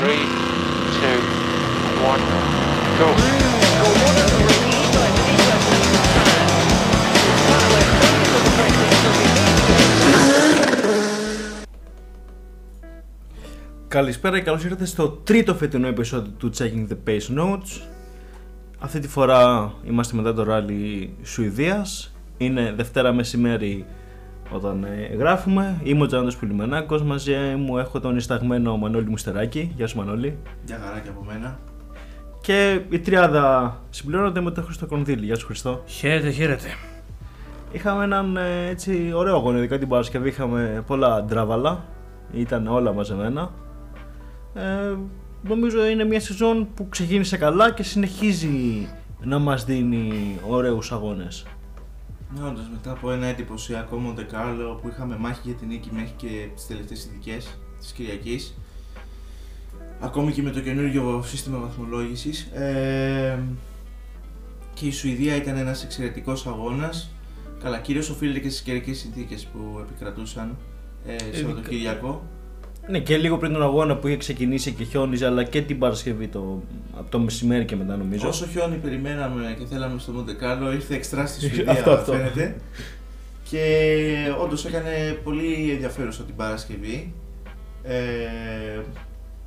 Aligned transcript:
Three, 0.00 0.24
two, 0.98 1.20
one, 2.12 2.22
go. 2.98 3.08
Καλησπέρα 13.88 14.38
και 14.38 14.44
καλώς 14.44 14.64
ήρθατε 14.64 14.84
στο 14.84 15.08
τρίτο 15.08 15.54
φετινό 15.54 15.86
επεισόδιο 15.86 16.32
του 16.38 16.50
Checking 16.58 16.86
the 16.88 16.96
Pace 17.08 17.38
Notes. 17.38 17.80
Αυτή 18.78 18.98
τη 18.98 19.08
φορά 19.08 19.72
είμαστε 19.84 20.16
μετά 20.16 20.34
το 20.34 20.42
ράλι 20.42 21.14
Σουηδίας. 21.22 22.14
Είναι 22.36 22.72
Δευτέρα 22.76 23.12
μεσημέρι 23.12 23.86
όταν 24.50 24.84
ε, 24.84 25.14
γράφουμε. 25.16 25.80
Είμαι 25.82 26.02
ο 26.02 26.06
Τζάντος 26.06 26.36
Πουλιμενάκος, 26.36 27.02
μαζί 27.02 27.34
μου 27.56 27.78
έχω 27.78 28.00
τον 28.00 28.16
ισταγμένο 28.16 28.76
Μανώλη 28.76 29.08
Μουστεράκη. 29.08 29.72
Γεια 29.76 29.86
σου 29.86 29.98
Μανώλη. 29.98 30.38
Γεια 30.64 30.78
χαρά 30.84 30.98
και 30.98 31.08
από 31.08 31.24
μένα. 31.24 31.58
Και 32.40 32.80
η 32.90 32.98
τριάδα 32.98 33.76
συμπληρώνεται 33.90 34.40
με 34.40 34.50
τον 34.50 34.64
Χριστό 34.64 34.86
Κονδύλη. 34.86 35.24
Γεια 35.24 35.36
σου 35.36 35.46
Χριστό. 35.46 35.82
Χαίρετε, 35.86 36.30
χαίρετε. 36.30 36.68
Είχαμε 37.72 38.04
έναν 38.04 38.36
ε, 38.36 38.66
έτσι 38.68 39.12
ωραίο 39.14 39.36
αγώνα, 39.36 39.58
ειδικά 39.58 39.78
την 39.78 39.88
Παρασκευή 39.88 40.28
είχαμε 40.28 40.84
πολλά 40.86 41.24
ντράβαλα. 41.24 41.84
Ήταν 42.32 42.66
όλα 42.66 42.92
μαζεμένα. 42.92 43.50
Ε, 44.54 44.96
νομίζω 45.48 45.86
είναι 45.86 46.04
μια 46.04 46.20
σεζόν 46.20 46.68
που 46.74 46.88
ξεκίνησε 46.88 47.36
καλά 47.36 47.70
και 47.70 47.82
συνεχίζει 47.82 48.88
να 49.22 49.38
μας 49.38 49.64
δίνει 49.64 50.38
ωραίους 50.48 50.92
αγώνες. 50.92 51.44
Ναι, 52.34 52.46
όντως, 52.48 52.68
μετά 52.72 52.90
από 52.90 53.10
ένα 53.10 53.26
εντυπωσιακό 53.26 53.96
Μοντεκάρλο 53.96 54.74
που 54.74 54.88
είχαμε 54.88 55.16
μάχη 55.16 55.40
για 55.44 55.54
την 55.54 55.68
νίκη 55.68 55.90
μέχρι 55.92 56.12
και 56.16 56.48
τις 56.54 56.66
τελευταίες 56.66 57.04
ειδικές 57.04 57.58
της 57.78 57.92
Κυριακής 57.92 58.54
ακόμη 60.00 60.32
και 60.32 60.42
με 60.42 60.50
το 60.50 60.60
καινούργιο 60.60 61.22
σύστημα 61.26 61.58
βαθμολόγησης 61.58 62.40
ε, 62.42 63.38
και 64.74 64.86
η 64.86 64.90
Σουηδία 64.92 65.36
ήταν 65.36 65.56
ένας 65.56 65.84
εξαιρετικός 65.84 66.46
αγώνας. 66.46 67.10
Καλά 67.62 67.78
κυρίως 67.78 68.10
οφείλεται 68.10 68.38
και 68.38 68.48
στις 68.48 68.62
καιρικές 68.62 68.98
συνθήκες 68.98 69.44
που 69.46 69.78
επικρατούσαν 69.80 70.56
ε, 71.06 71.36
Σαββατοκύριακο 71.36 72.22
Ναι, 72.88 72.98
και 72.98 73.16
λίγο 73.16 73.38
πριν 73.38 73.52
τον 73.52 73.62
αγώνα 73.62 73.96
που 73.96 74.06
είχε 74.06 74.16
ξεκινήσει 74.16 74.72
και 74.72 74.84
χιόνιζε, 74.84 75.26
αλλά 75.26 75.44
και 75.44 75.62
την 75.62 75.78
Παρασκευή 75.78 76.28
το, 76.28 76.62
από 76.98 77.10
το 77.10 77.18
μεσημέρι 77.18 77.64
και 77.64 77.76
μετά 77.76 77.96
νομίζω. 77.96 78.28
Όσο 78.28 78.46
χιόνι 78.46 78.76
περιμέναμε 78.76 79.56
και 79.58 79.64
θέλαμε 79.64 79.98
στο 79.98 80.12
Μοντεκάρλο, 80.12 80.72
ήρθε 80.72 80.94
εξτρά 80.94 81.26
στη 81.26 81.40
Σουηδία, 81.48 81.70
Αυτό, 81.72 81.90
αυτό. 81.90 82.12
φαίνεται. 82.12 82.56
Και 83.50 83.62
όντως 84.42 84.64
έκανε 84.64 85.18
πολύ 85.24 85.70
ενδιαφέρουσα 85.70 86.22
την 86.22 86.36
Παρασκευή. 86.36 87.12
Ε, 87.82 87.94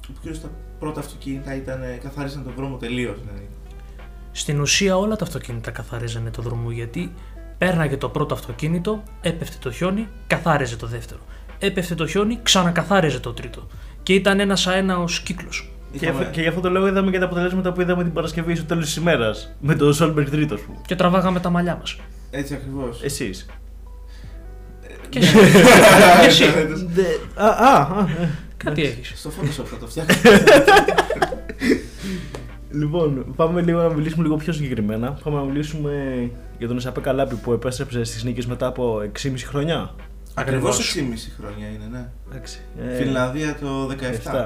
που 0.02 0.20
κυρίως 0.22 0.42
τα 0.42 0.50
πρώτα 0.80 1.00
αυτοκίνητα 1.00 1.56
ήταν, 1.56 1.82
καθάρισαν 2.04 2.44
τον 2.44 2.54
δρόμο 2.56 2.78
τελείως. 2.78 3.18
Δηλαδή. 3.22 3.48
Στην 4.32 4.60
ουσία 4.60 4.98
όλα 4.98 5.16
τα 5.16 5.24
αυτοκίνητα 5.24 5.72
καθαρίζανε 5.72 6.30
το 6.32 6.42
δρόμο 6.42 6.72
γιατί 6.72 7.14
πέρναγε 7.58 7.98
το 7.98 8.10
πρώτο 8.10 8.34
αυτοκίνητο, 8.34 9.04
έπεφτε 9.22 9.58
το 9.60 9.72
χιόνι, 9.72 10.08
καθάριζε 10.28 10.76
το 10.76 10.88
δεύτερο. 10.88 11.20
Έπεφτε 11.60 11.96
το 11.96 12.08
χιόνι, 12.08 12.40
ξανακαθάριζε 12.44 13.20
το 13.20 13.34
τρίτο. 13.34 13.68
Και 14.04 14.14
ήταν 14.14 14.40
ένας 14.40 14.68
αέναος 14.68 15.20
κύκλος. 15.20 15.72
Και, 15.92 16.06
Είχαμε- 16.06 16.26
και 16.32 16.42
γι' 16.42 16.48
αυτό 16.48 16.62
το 16.62 16.70
λόγο 16.70 16.88
είδαμε 16.88 17.12
και 17.12 17.20
τα 17.20 17.26
αποτελέσματα 17.26 17.72
που 17.74 17.82
είδαμε 17.82 18.04
την 18.04 18.14
Παρασκευή 18.14 18.56
στο 18.56 18.66
τέλος 18.66 18.86
της 18.86 18.96
ημέρας. 18.96 19.56
Με 19.60 19.76
τον 19.76 19.94
Σόλμπεργκ 19.94 20.28
τρίτος 20.30 20.62
που. 20.62 20.82
Και 20.86 20.96
τραβάγαμε 20.96 21.40
τα 21.40 21.50
μαλλιά 21.50 21.76
μας. 21.80 21.98
Έτσι 22.32 22.54
ακριβώς. 22.54 23.04
Εσείς. 23.04 23.46
Και 25.10 25.20
εσύ. 25.20 25.34
Και 26.22 26.28
εσύ. 26.28 26.44
Α, 27.36 27.46
α, 27.46 27.82
α, 27.82 28.08
ε. 28.22 28.30
Κάτι 28.58 28.82
έχεις. 28.84 29.14
Στο 29.16 29.30
Photoshop 29.30 29.66
θα 29.66 29.78
το 29.78 29.88
φτιάξω. 29.88 30.20
Λοιπόν, 32.72 33.26
πάμε 33.36 33.62
λίγο 33.62 33.82
να 33.82 33.90
μιλήσουμε 33.94 34.24
λίγο 34.24 34.36
πιο 34.36 34.54
συγκεκριμένα. 34.54 35.18
Πάμε 35.24 35.38
να 35.38 35.44
μιλήσουμε 35.44 35.92
για 36.58 36.68
τον 36.68 36.78
Εσαπέ 36.78 37.00
Καλάπη 37.00 37.36
που 37.36 37.52
επέστρεψε 37.54 38.04
στις 38.04 38.24
νίκες 38.24 38.46
μετά 38.46 38.68
από 38.68 39.02
6,5 39.22 39.32
χρονιά. 39.46 39.94
Ακριβώς 40.34 40.80
Ακριβώς. 40.80 41.28
6,5 41.30 41.32
χρόνια 41.40 41.68
είναι, 41.68 41.86
ναι. 41.92 42.10
Εντάξει. 42.30 42.60
Φιλανδία 42.98 43.56
το 43.56 43.88
17. 43.88 43.94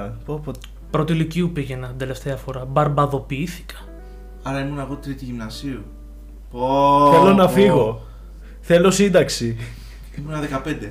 17. 0.08 0.12
Πω, 0.26 0.40
πω. 0.40 0.52
Πρώτη 0.92 1.14
ηλικίου 1.14 1.52
πήγαινα 1.54 1.88
την 1.88 1.98
τελευταία 1.98 2.36
φορά. 2.36 2.66
Μπαρμπαδοποιήθηκα. 2.66 3.76
Άρα 4.44 4.60
ήμουν 4.60 4.80
εγώ 4.80 4.96
τρίτη 4.96 5.26
γυμνασίου. 5.26 5.84
Πω, 6.52 7.10
Θέλω 7.14 7.34
να 7.34 7.46
πω. 7.46 7.52
φύγω. 7.52 8.02
Θέλω 8.62 8.92
σύνταξη. 8.92 9.58
Ήμουν 10.18 10.34
15. 10.66 10.90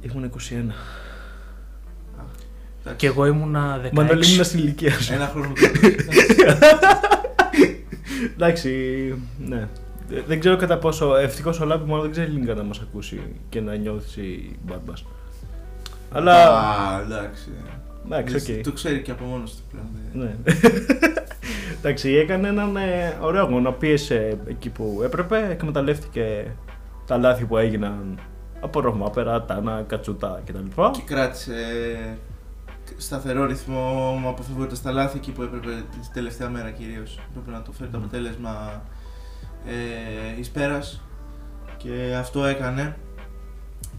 Ήμουν 0.00 0.24
21. 0.24 0.30
Εντάξει. 2.80 2.96
Και 2.96 3.06
εγώ 3.06 3.26
ήμουνα 3.26 3.80
16. 3.84 3.90
Μανώλη 3.92 4.26
ήμουν 4.32 4.44
στην 4.44 4.58
ηλικία 4.58 5.00
σου. 5.00 5.12
Ένα 5.12 5.26
χρόνο 5.26 5.52
Εντάξει, 8.34 8.70
ναι. 9.38 9.68
Ε, 10.16 10.22
Δεν 10.26 10.40
ξέρω 10.40 10.56
κατά 10.56 10.78
πόσο. 10.78 11.16
Ευτυχώς 11.16 11.60
ο 11.60 11.64
Λάππι 11.64 11.88
μόνο 11.88 12.02
δεν 12.02 12.10
ξέρει 12.10 12.26
ελληνικά 12.26 12.54
να 12.54 12.62
μας 12.62 12.80
ακούσει 12.80 13.20
και 13.48 13.60
να 13.60 13.74
νιώθει 13.74 14.58
μπάρμπα. 14.62 14.92
Αλλά. 16.12 16.58
Α, 16.58 17.00
εντάξει. 17.00 17.48
Εντάξει, 18.04 18.56
οκ. 18.58 18.64
Το 18.64 18.72
ξέρει 18.72 19.02
και 19.02 19.10
από 19.10 19.24
μόνος 19.24 19.54
του 19.56 19.62
πλέον. 19.70 19.86
δεν- 20.12 20.22
Ναι. 20.22 20.52
Εντάξει, 21.78 22.10
έκανε 22.10 22.48
έναν 22.48 22.76
ε, 22.76 23.16
ωραίο 23.20 23.42
αγώνα. 23.42 23.72
Πίεσε 23.72 24.38
εκεί 24.46 24.70
που 24.70 25.00
έπρεπε. 25.04 25.46
Εκμεταλλεύτηκε 25.50 26.54
τα 27.06 27.16
λάθη 27.16 27.44
που 27.44 27.56
έγιναν 27.56 28.18
από 28.60 28.80
Ρωμάπερα, 28.80 29.42
Τάνα, 29.44 29.84
Κατσούτα 29.86 30.42
κτλ. 30.46 30.80
Και 30.92 31.02
κράτησε 31.04 31.54
σταθερό 32.96 33.46
ρυθμό 33.46 34.20
αποφεύγοντα 34.26 34.74
τα 34.82 34.92
λάθη 34.92 35.16
εκεί 35.16 35.30
που 35.32 35.42
έπρεπε 35.42 35.66
την 35.90 36.00
τελευταία 36.12 36.48
μέρα 36.50 36.70
κυρίως. 36.70 37.18
Έπρεπε 37.30 37.50
να 37.58 37.62
το 37.62 37.72
φέρει 37.72 37.90
το 37.90 37.96
αποτέλεσμα 37.98 38.82
ε, 39.66 40.40
εις 40.40 40.50
πέρας 40.50 41.00
και 41.76 42.14
αυτό 42.18 42.44
έκανε. 42.44 42.96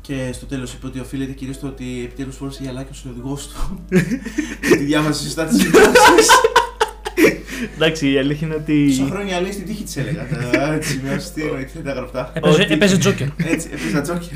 Και 0.01 0.31
στο 0.33 0.45
τέλος 0.45 0.73
είπε 0.73 0.85
ότι 0.85 0.99
οφείλεται 0.99 1.31
κυρίως 1.31 1.55
στο 1.55 1.67
ότι 1.67 2.03
επιτέλους 2.03 2.35
φόρησε 2.35 2.63
γυαλάκι 2.63 3.07
ο 3.07 3.09
οδηγός 3.09 3.47
του. 3.47 3.85
τη 4.61 4.77
διάβασε 4.77 5.23
σωστά 5.23 5.45
τις 5.45 5.61
συμβάσεις. 5.61 6.29
Εντάξει, 7.75 8.11
η 8.11 8.17
αλήθεια 8.17 8.47
είναι 8.47 8.55
ότι. 8.55 8.87
Τόσα 8.97 9.09
χρόνια 9.11 9.41
λέει 9.41 9.51
στην 9.51 9.65
τύχη 9.65 9.83
της 9.83 9.97
έλεγα. 9.97 10.27
τα- 10.51 10.73
Έτσι, 10.73 11.01
με 11.03 11.13
αστείο, 11.13 11.53
γιατί 11.57 11.71
δεν 11.73 11.83
τα 11.83 11.91
γραφτά. 11.93 12.31
Έπαιζε, 12.33 12.61
Ότι- 12.61 12.73
έπαιζε 12.73 12.97
τζόκερ. 12.97 13.27
Έτσι, 13.37 13.69
έπαιζα 13.73 14.01
τζόκερ. 14.01 14.27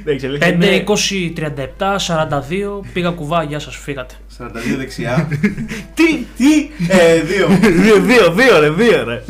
Εντάξει, 0.00 0.24
η 0.24 0.28
αλήθεια 0.28 0.46
5, 0.46 0.66
είναι- 0.66 0.76
20, 0.76 1.32
37, 1.34 1.98
42. 1.98 2.84
Πήγα 2.92 3.10
κουβά, 3.10 3.42
γεια 3.42 3.58
σας, 3.58 3.76
φύγατε. 3.76 4.14
42 4.38 4.76
δεξιά. 4.76 5.28
Τι! 5.98 6.04
Τι! 6.36 6.70
Ε, 6.88 7.22
δύο. 7.22 7.46
δύο, 7.82 8.00
δύο, 8.00 8.32
δύο, 8.32 8.60
ρε, 8.60 8.70
δύο, 8.70 9.04
ρε. 9.04 9.22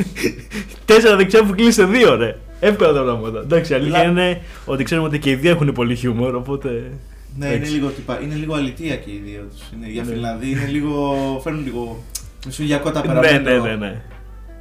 Τέσσερα 0.85 1.15
δεξιά 1.15 1.43
που 1.43 1.55
κλείσε 1.55 1.83
δύο, 1.85 2.15
ρε. 2.15 2.35
Εύκολα 2.59 2.93
τα 2.93 3.01
πράγματα. 3.03 3.39
Εντάξει, 3.39 3.71
η 3.71 3.75
αλήθεια 3.75 3.97
Λα- 4.03 4.09
είναι 4.09 4.41
ότι 4.65 4.83
ξέρουμε 4.83 5.07
ότι 5.07 5.19
και 5.19 5.29
οι 5.29 5.35
δύο 5.35 5.51
έχουν 5.51 5.71
πολύ 5.73 5.95
χιούμορ, 5.95 6.35
οπότε. 6.35 6.69
Ναι, 7.39 7.45
είναι 7.45 7.55
Εντάξει. 7.55 7.73
λίγο, 7.73 7.87
τυπα, 7.87 8.19
είναι 8.23 8.35
λίγο 8.35 8.53
αλητία 8.55 8.95
και 8.95 9.09
οι 9.11 9.21
δύο 9.25 9.47
τους. 9.51 9.61
Είναι, 9.77 9.91
για 9.91 10.03
Ναι. 10.03 10.11
Φιλανδοί 10.11 10.49
είναι 10.49 10.67
λίγο, 10.71 11.15
φέρνουν 11.43 11.63
λίγο 11.63 12.03
μεσογειακό 12.47 12.87
Ναι, 12.89 12.93
ταπεραμέντο. 12.95 13.49
ναι, 13.49 13.57
ναι, 13.69 13.75
ναι. 13.75 14.01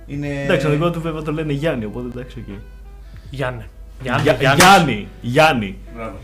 Είναι... 0.06 0.42
Εντάξει, 0.44 0.66
τον 0.66 0.74
δικό 0.74 0.90
του 0.90 1.00
βέβαια 1.00 1.22
το 1.22 1.32
λένε 1.32 1.52
Γιάννη, 1.52 1.84
οπότε 1.84 2.06
εντάξει, 2.18 2.44
οκ. 2.48 2.54
Γιάννε. 3.30 3.66
Γιάννη. 4.02 4.22
Γιά- 4.22 4.36
Γιάννης. 4.38 4.64
Γιάννης, 4.64 5.06
Γιάννη, 5.20 5.78
Μπράβο. 5.96 6.16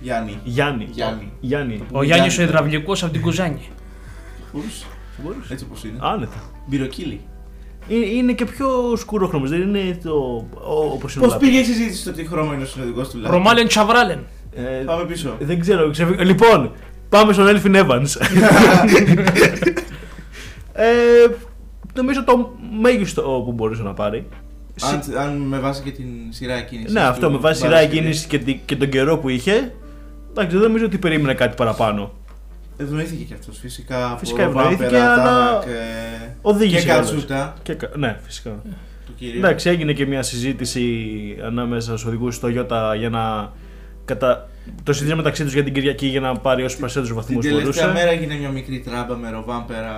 Γιάννη. 0.00 0.38
Γιάννη. 0.44 0.88
Γιάννη. 0.90 1.32
Γιάννη. 1.40 1.82
Ο 1.92 2.02
Γιάννης 2.02 2.38
ο 2.38 2.42
υδραυλικός 2.42 3.02
από 3.02 3.12
την 3.12 3.20
Κουζάνη. 3.20 3.68
Μπορούσες. 4.52 4.86
Μπορούσε. 5.22 5.52
Έτσι 5.52 5.64
όπως 5.68 5.84
είναι. 5.84 5.98
Άνετα. 6.00 6.42
Μπυροκύλι. 6.66 7.20
Είναι, 7.88 8.06
είναι 8.06 8.32
και 8.32 8.44
πιο 8.44 8.68
σκουρόχρωμος, 8.96 9.50
δεν 9.50 9.60
είναι 9.60 9.98
το. 10.04 10.10
ο- 10.54 10.92
όπως 10.92 11.14
είναι 11.14 11.24
ο 11.24 11.28
Πώς 11.28 11.34
Λάππι. 11.36 11.48
πήγε 11.48 11.60
η 11.60 11.64
συζήτηση 11.64 12.00
στο 12.00 12.12
τι 12.12 12.26
χρώμα 12.26 12.54
είναι 12.54 12.62
ο 12.62 12.66
συνοδηγός 12.66 13.08
του 13.08 13.18
Λάππι. 13.18 13.34
Ρωμάλεν 13.34 13.66
Τσαβράλεν. 13.68 14.26
Ε, 14.54 14.60
Πάμε 14.84 15.04
πίσω. 15.04 15.36
Δεν 15.40 15.60
ξέρω, 15.60 15.90
ξεφύγω. 15.90 16.22
Λοιπόν, 16.22 16.72
πάμε 17.08 17.32
στον 17.32 17.48
Έλφιν 17.48 17.74
Evans. 17.76 18.06
ε, 20.82 21.34
νομίζω 21.94 22.24
το 22.24 22.52
μέγιστο 22.80 23.42
που 23.44 23.52
μπορούσε 23.52 23.82
να 23.82 23.94
πάρει. 23.94 24.26
αν, 24.82 25.02
αν 25.18 25.36
με 25.36 25.58
βάση 25.58 25.82
και 25.82 25.90
την 25.90 26.06
σειρά 26.30 26.54
εκκίνησης. 26.54 26.92
Ναι, 26.92 27.00
αυτό 27.00 27.26
του 27.26 27.32
με 27.32 27.38
βάση 27.38 27.56
σειρά 27.60 27.70
Παρασκευή. 27.70 27.96
εκκίνησης 27.96 28.26
και, 28.26 28.38
τη- 28.38 28.60
και 28.64 28.76
τον 28.76 28.88
καιρό 28.88 29.18
που 29.18 29.28
είχε. 29.28 29.72
Εντάξει, 30.30 30.56
δεν 30.56 30.66
νομίζω 30.66 30.84
ότι 30.84 30.98
περίμενε 30.98 31.34
κάτι 31.34 31.54
παραπάνω. 31.56 32.12
Ευνοήθηκε 32.76 33.24
και 33.24 33.34
αυτός 33.34 33.58
φυσικά. 33.58 34.06
από 34.10 34.18
Φυσικά 34.18 34.44
Ρομπάμπερα, 34.44 34.70
ευνοήθηκε, 34.72 35.00
αλλά 35.00 35.24
Τάνακ, 35.24 35.62
ε, 35.62 36.34
Οδήγησε. 36.42 36.76
Και 36.78 36.84
κιόλας. 36.84 37.10
Κατσούτα 37.10 37.54
Και, 37.62 37.74
κα- 37.74 37.90
ναι, 37.96 38.18
φυσικά. 38.22 38.50
του 39.06 39.14
κυρίου. 39.16 39.38
Εντάξει, 39.38 39.68
έγινε 39.68 39.92
και 39.92 40.06
μια 40.06 40.22
συζήτηση 40.22 40.84
ανάμεσα 41.44 41.88
στους 41.90 42.04
οδηγούς 42.04 42.34
στο 42.34 42.48
Ιώτα 42.48 42.94
για 42.94 43.08
να. 43.10 43.52
Κατα... 44.04 44.48
Το 44.82 44.92
συζήτησαν 44.92 45.16
μεταξύ 45.18 45.44
τους 45.44 45.52
για 45.52 45.64
την 45.64 45.72
Κυριακή 45.74 46.06
για 46.06 46.20
να 46.20 46.36
πάρει 46.36 46.62
όσους 46.64 46.78
περισσότερους 46.78 47.14
βαθμούς 47.16 47.40
Την 47.44 47.56
τελευταία 47.56 47.86
μπορούσε. 47.86 48.04
μέρα 48.04 48.16
έγινε 48.16 48.34
μια 48.34 48.48
μικρή 48.50 48.80
τράμπα 48.80 49.16
με 49.16 49.30
Ροβάμπερα. 49.30 49.94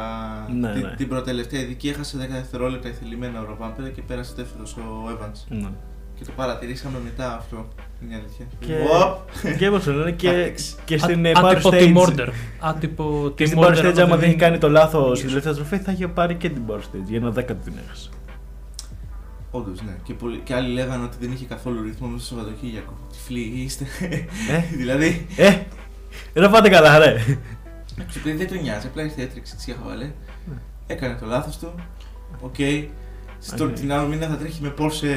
Ναι, 0.60 0.72
την, 0.72 0.80
ναι. 0.82 0.94
την 0.96 1.08
προτελευταία 1.08 1.60
ειδική 1.60 1.88
έχασε 1.88 2.16
10 2.20 2.26
δευτερόλεπτα 2.32 2.88
ηθελημένα 2.88 3.40
ο 3.40 3.44
Ροβάμπερα 3.44 3.88
και 3.88 4.02
πέρασε 4.06 4.32
δεύτερος 4.36 4.76
ο 4.76 4.82
Evans. 5.10 5.44
Ναι. 5.48 5.68
Και 6.18 6.26
το 6.26 6.32
παρατηρήσαμε 6.36 6.98
μετά 7.04 7.36
αυτό. 7.36 7.68
Είναι 8.02 8.14
η 8.14 8.16
αλήθεια. 8.18 8.46
Και, 8.58 8.72
Οπ. 9.02 9.56
και 9.58 9.68
όπως 9.68 9.84
το 9.84 9.92
λένε 9.92 10.10
και, 10.10 10.30
Tactics. 10.30 10.78
και 10.84 10.98
στην 10.98 11.24
ε, 11.24 11.30
Α- 11.30 11.40
Power 11.42 11.44
Άτυπο 11.54 11.70
team 11.72 11.96
Stage. 11.96 12.06
order. 12.06 12.28
Άτυπο 12.60 13.32
Και 13.34 13.44
team 13.44 13.46
στην 13.46 13.58
order. 13.62 13.66
Power 13.66 13.78
Stage, 13.78 13.92
άμα 13.92 14.02
άμα 14.02 14.08
δεν 14.08 14.18
δεν 14.18 14.28
έχει 14.28 14.38
κάνει 14.38 14.58
το 14.58 14.68
λάθος 14.68 15.10
Yes. 15.10 15.16
στην 15.16 15.28
τελευταία 15.28 15.52
στροφή, 15.52 15.76
θα 15.78 15.92
είχε 15.92 16.08
πάρει 16.08 16.34
και 16.34 16.48
την 16.48 16.62
Power 16.68 16.78
Stage. 16.78 17.04
Για 17.08 17.16
ένα 17.18 17.30
δέκατο 17.30 17.60
την 17.64 17.72
έχασε. 17.86 18.10
Όντως, 19.50 19.82
ναι. 19.82 19.96
Και, 20.02 20.14
πολλοί, 20.14 20.40
και 20.44 20.54
άλλοι 20.54 20.72
λέγανε 20.72 21.04
ότι 21.04 21.16
δεν 21.20 21.32
είχε 21.32 21.44
καθόλου 21.44 21.82
ρυθμό 21.82 22.06
μέσα 22.08 22.24
στο 22.24 22.34
Σαββατοκύριακο. 22.34 22.92
Τυφλοί 23.12 23.40
είστε. 23.40 23.84
Ε, 24.50 24.60
δηλαδή, 24.80 25.26
ε, 25.36 25.58
δεν 26.32 26.50
πάτε 26.50 26.68
καλά, 26.68 26.98
ρε. 26.98 27.16
επειδή 28.16 28.32
δεν 28.36 28.48
τον 28.48 28.62
νοιάζει, 28.62 28.86
απλά 28.86 29.02
ήρθε 29.02 29.22
έτρεξε 29.22 29.56
τη 29.56 29.72
χαβαλέ. 29.72 30.04
Ναι. 30.04 30.54
Έκανε 30.86 31.14
το 31.20 31.26
λάθος 31.26 31.58
του. 31.58 31.74
Οκ. 32.40 32.54
Στο 33.42 33.64
Οκ. 33.64 33.72
την 33.72 33.92
άλλο 33.92 34.06
μήνα 34.06 34.26
θα 34.26 34.36
τρέχει 34.36 34.62
με 34.62 34.74
Porsche 34.78 35.12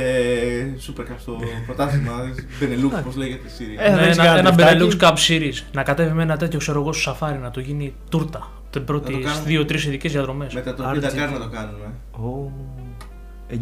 Super 0.87 1.01
Cup 1.01 1.15
στο 1.19 1.39
πρωτάθλημα. 1.65 2.11
Benelux, 2.61 2.99
όπως 3.05 3.11
λέγεται 3.15 3.49
η 3.49 3.63
σειρά. 3.63 3.81
Ε, 3.81 3.89
θα 3.89 3.95
Ναι, 3.95 4.01
έχεις 4.01 4.17
ένα, 4.17 4.25
κανένα 4.25 4.49
ένα 4.49 4.71
λεφτάκι. 4.73 4.97
Benelux 4.99 5.03
Cup 5.03 5.13
Series. 5.27 5.63
Να 5.73 5.83
κατέβει 5.83 6.13
με 6.13 6.21
ένα 6.23 6.37
τέτοιο 6.37 6.59
ξέρω 6.59 6.79
εγώ 6.81 6.93
στο 6.93 7.01
σαφάρι 7.01 7.37
να 7.37 7.51
το 7.51 7.59
γίνει 7.59 7.93
τούρτα. 8.09 8.51
Την 8.69 8.83
πρώτη 8.85 9.11
το 9.11 9.19
κάνουμε. 9.19 9.43
δύο-τρεις 9.45 9.85
ειδικές 9.85 10.11
διαδρομές. 10.11 10.53
Μετά 10.53 10.73
το 10.73 10.83
Άρα, 10.83 10.99
50 10.99 11.09
τι- 11.11 11.17
κάρ 11.17 11.31
να 11.31 11.39
το 11.39 11.49
κάνουμε. 11.49 11.85
Ω, 13.51 13.55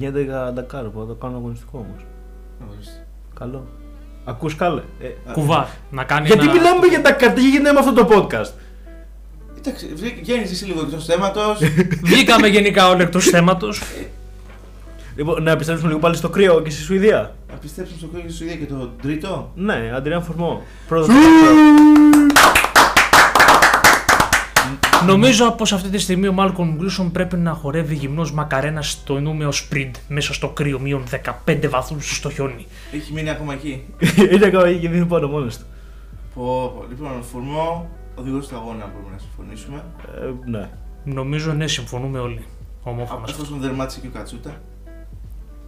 9-11 0.50 0.54
Ντακάρ, 0.54 0.84
που 0.84 1.00
θα 1.00 1.06
το 1.06 1.14
κάνω 1.14 1.38
αγωνιστικό 1.38 1.86
όμως. 1.88 2.06
Ορίστε. 2.72 3.06
Καλό. 3.40 3.68
Ακούς 4.26 4.56
καλέ. 4.56 4.82
Ε, 5.00 5.32
Κουβά. 5.32 5.70
Να 5.92 6.04
κάνει 6.04 6.28
γιατί 6.28 6.44
ένα... 6.44 6.54
μιλάμε 6.54 6.86
για 6.88 7.02
Ντακάρ, 7.02 7.34
τι 7.34 7.50
γίνεται 7.50 7.72
με 7.72 7.80
αυτό 7.80 7.94
το 7.94 8.08
podcast; 8.12 8.52
Εντάξει, 9.58 9.88
βγαίνει 10.22 10.42
εσύ 10.42 10.66
λίγο 10.66 10.82
εκτός 10.82 11.06
θέματος. 11.06 11.60
Βγήκαμε 12.04 12.48
γενικά 12.48 12.90
όλοι 12.90 13.02
εκτός 13.02 13.26
θέματος. 13.26 13.82
Λοιπόν, 15.16 15.44
να 15.44 15.52
επιστρέψουμε 15.52 15.88
λίγο 15.88 16.00
πάλι 16.00 16.16
στο 16.16 16.30
κρύο 16.30 16.62
και 16.62 16.70
στη 16.70 16.82
Σουηδία. 16.82 17.36
Να 17.50 17.56
πιστέψουμε 17.56 17.98
στο 17.98 18.08
κόκκινο 18.08 18.32
Σουηδία 18.32 18.56
και 18.56 18.66
το 18.66 18.92
τρίτο. 19.02 19.52
Ναι, 19.56 19.92
Αντριάν 19.96 20.24
Φορμό. 20.24 20.62
Πρώτο 20.88 21.14
Νομίζω 25.06 25.52
πως 25.52 25.74
αυτή 25.74 25.90
τη 25.90 25.98
στιγμή 25.98 26.28
ο 26.28 26.32
Μάλκον 26.34 26.76
Γκλούσον 26.76 27.12
πρέπει 27.12 27.38
να 27.38 27.54
χορεύει 27.54 27.96
γυμνός 27.96 28.32
μακαρένας 28.34 28.92
στο 28.92 29.20
νούμερο 29.20 29.52
sprint 29.54 29.92
μέσα 30.08 30.34
στο 30.34 30.50
κρύο, 30.50 30.80
μείον 30.80 31.04
15 31.46 31.68
βαθμούς 31.70 32.16
στο 32.16 32.30
χιόνι. 32.30 32.66
Έχει 32.92 33.14
μείνει 33.14 33.30
ακόμα 33.30 33.54
εκεί. 33.54 33.84
Είναι 34.34 34.46
ακόμα 34.46 34.68
εκεί 34.68 34.80
και 34.80 34.90
δίνει 34.90 35.06
πόνο 35.06 35.28
μόνος 35.28 35.58
του. 35.58 35.66
Πω, 36.36 36.74
πω. 36.76 36.86
Λοιπόν, 36.90 37.24
Φουρμό, 37.32 37.90
οδηγός 38.16 38.48
του 38.48 38.56
αγώνα 38.56 38.92
μπορούμε 38.94 39.12
να 39.12 39.18
συμφωνήσουμε. 39.20 39.84
Ε, 40.22 40.50
ναι. 40.50 40.70
Νομίζω 41.04 41.54
ναι, 41.54 41.68
συμφωνούμε 41.68 42.20
όλοι. 42.20 42.46
Ομόφωνα. 42.84 43.26
Εφόσον 43.30 43.60
δερμάτισε 43.60 44.00
και 44.00 44.08
ο 44.08 44.12
Κατσούτα. 44.14 44.62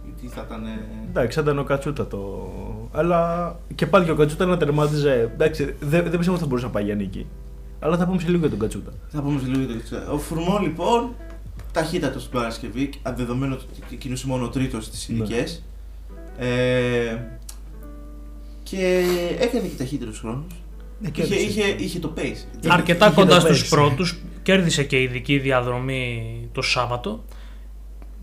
Γιατί 0.04 0.34
θα 0.34 0.44
ήταν. 0.46 0.64
ε, 0.64 0.68
Εντάξει, 1.08 1.40
ήταν 1.40 1.58
ο 1.58 1.64
Κατσούτα 1.64 2.06
το. 2.06 2.50
Αλλά 2.92 3.52
και 3.74 3.86
πάλι 3.86 4.04
και 4.04 4.10
ο 4.10 4.14
Κατσούτα 4.16 4.44
να 4.44 4.56
τερμάτιζε. 4.56 5.30
Εντάξει, 5.34 5.64
δεν, 5.64 6.02
δεν 6.02 6.10
πιστεύω 6.10 6.32
ότι 6.32 6.40
θα 6.40 6.46
μπορούσε 6.46 6.66
να 6.66 6.72
πάει 6.72 6.84
για 6.84 6.94
νίκη. 6.94 7.26
Αλλά 7.84 7.96
θα 7.96 8.06
πούμε 8.06 8.20
σε 8.20 8.26
λίγο 8.26 8.38
για 8.38 8.50
τον 8.50 8.58
Κατσούτα. 8.58 8.92
Θα 9.08 9.22
πούμε 9.22 9.40
σε 9.40 9.46
λίγο 9.46 9.58
για 9.58 9.66
το 9.68 9.74
Κατσούτα. 9.74 10.10
Ο 10.10 10.18
Φουρμό 10.18 10.58
λοιπόν, 10.62 11.14
ταχύτατος 11.72 12.22
στην 12.22 12.34
Παρασκευή, 12.38 12.90
δεδομένου 13.14 13.58
ότι 13.86 13.96
κινούσε 13.96 14.26
μόνο 14.26 14.48
τρίτος 14.48 14.84
στις 14.84 15.08
Ναι. 15.08 15.16
ειδικέ. 15.16 15.44
Ε, 16.38 17.16
και 18.62 19.04
έκανε 19.40 19.66
και 19.68 19.76
ταχύτερους 19.76 20.18
χρόνους. 20.18 20.44
Είχε, 21.14 21.34
είχε, 21.34 21.62
είχε 21.78 21.98
το 21.98 22.12
pace. 22.16 22.68
Αρκετά 22.68 23.06
είχε 23.06 23.14
κοντά 23.14 23.34
το 23.34 23.40
στους 23.40 23.64
pace. 23.66 23.68
πρώτους, 23.70 24.18
κέρδισε 24.42 24.84
και 24.84 25.00
ειδική 25.02 25.38
διαδρομή 25.38 26.48
το 26.52 26.62
Σάββατο. 26.62 27.24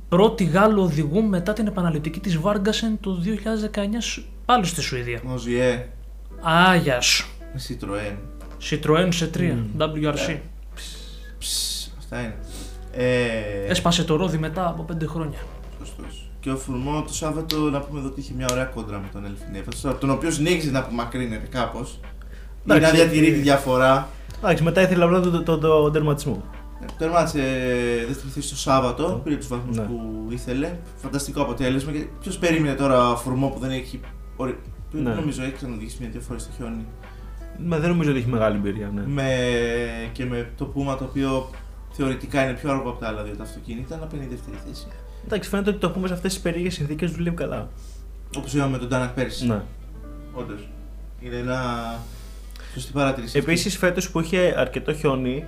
Πρώτη 0.09 0.43
Γάλλο 0.43 0.81
οδηγού 0.81 1.23
μετά 1.23 1.53
την 1.53 1.67
επαναληπτική 1.67 2.19
της 2.19 2.37
Βάργκασεν 2.37 2.97
το 2.99 3.15
2019 3.15 4.01
σ- 4.01 4.19
πάλι 4.45 4.65
στη 4.65 4.81
Σουηδία. 4.81 5.19
Μοζιέ, 5.23 5.87
Άγιας 6.41 7.05
σου. 7.05 7.27
με 7.53 7.59
Citroën. 8.69 9.09
Citroën 9.09 9.09
C3, 9.19 9.41
Μμμ. 9.41 9.77
WRC. 9.77 10.37
Ψ, 11.39 11.91
αυτά 11.97 12.19
είναι. 12.19 12.35
Ε, 12.93 13.65
Έσπασε 13.67 14.03
το 14.03 14.15
ρόδι 14.15 14.37
μετά 14.37 14.67
από 14.67 14.85
5 14.93 15.05
χρόνια. 15.07 15.37
Σωστός. 15.77 16.29
Και 16.39 16.49
ο 16.51 16.55
Φουρμό 16.57 17.01
το 17.07 17.13
Σάββατο 17.13 17.57
να 17.57 17.79
πούμε 17.79 17.99
εδώ 17.99 18.07
ότι 18.07 18.19
είχε 18.19 18.33
μια 18.33 18.45
ωραία 18.51 18.63
κόντρα 18.65 18.97
με 18.99 19.07
τον 19.13 19.25
Ελφινέφα, 19.25 19.97
τον 19.97 20.09
οποίο 20.09 20.31
συνέχιζε 20.31 20.71
να 20.71 20.79
απομακρύνεται 20.79 21.47
κάπως. 21.47 21.99
Για 22.01 22.09
να 22.63 22.75
Εντάξει, 22.75 22.95
διατηρεί 22.95 23.27
ε, 23.27 23.31
τη 23.31 23.39
διαφορά. 23.39 24.09
Εντάξει, 24.37 24.63
μετά 24.63 24.81
ήθελε 24.81 25.03
απλά 25.03 25.19
τον 25.19 25.31
το, 25.31 25.43
το, 25.43 25.57
το 25.57 25.91
τερματισμό. 25.91 26.43
Ε, 26.81 26.85
Τερμάτισε 26.97 27.39
δεύτερη 28.07 28.29
θέση 28.33 28.49
το 28.49 28.55
Σάββατο, 28.55 29.21
πήρε 29.23 29.35
τους 29.35 29.47
βαθμούς 29.47 29.77
Ναι. 29.77 29.83
που 29.83 30.27
ήθελε. 30.29 30.77
Φανταστικό 30.95 31.41
αποτέλεσμα. 31.41 31.91
Και 31.91 32.05
ποιος 32.21 32.37
περίμενε 32.37 32.75
τώρα 32.75 33.15
Φουρμό 33.15 33.47
που 33.47 33.59
δεν 33.59 33.71
έχει. 33.71 33.99
ορι- 34.35 34.55
που 34.91 34.97
Ναι. 34.97 35.13
Νομίζω 35.13 35.43
έχει 35.43 35.51
ξαναδείξει 35.51 35.97
μια-δύο 35.99 36.21
φορές 36.21 36.41
στο 36.41 36.51
χιόνι. 36.55 36.85
Μα 37.65 37.77
δεν 37.77 37.89
νομίζω 37.89 38.09
ότι 38.09 38.19
έχει 38.19 38.29
μεγάλη 38.29 38.55
εμπειρία, 38.55 38.91
ναι. 38.93 39.03
Με, 39.05 39.29
και 40.11 40.25
με 40.25 40.49
το 40.57 40.65
Πούμα 40.65 40.97
το 40.97 41.03
οποίο 41.03 41.49
θεωρητικά 41.91 42.43
είναι 42.43 42.53
πιο 42.53 42.71
αργό 42.71 42.89
από 42.89 42.99
τα 42.99 43.07
άλλα 43.07 43.23
δύο 43.23 43.35
τα 43.35 43.43
αυτοκίνητα, 43.43 43.97
να 43.97 44.05
παίρνει 44.05 44.25
δεύτερη 44.25 44.57
θέση. 44.67 44.87
Εντάξει, 45.25 45.49
φαίνεται 45.49 45.69
ότι 45.69 45.79
το 45.79 45.89
πούμε 45.89 46.07
σε 46.07 46.13
αυτές 46.13 46.33
τις 46.33 46.41
περίεργες 46.41 46.73
συνθήκες 46.73 47.11
δουλεύει 47.11 47.35
καλά. 47.35 47.69
Όπως 48.37 48.53
είδαμε 48.53 48.71
με 48.71 48.77
τον 48.77 48.89
Τάνακ 48.89 49.09
πέρσι. 49.09 49.47
Ναι. 49.47 49.61
Όντως. 50.33 50.69
Είναι 51.19 51.35
ένα. 51.35 51.59
Σωστή 52.73 52.91
παρατήρηση. 52.91 53.37
αυτή. 53.37 53.51
Επίσης, 53.51 53.77
φέτος 53.77 54.09
που 54.09 54.19
είχε 54.19 54.53
αρκετό 54.57 54.93
χιόνι, 54.93 55.45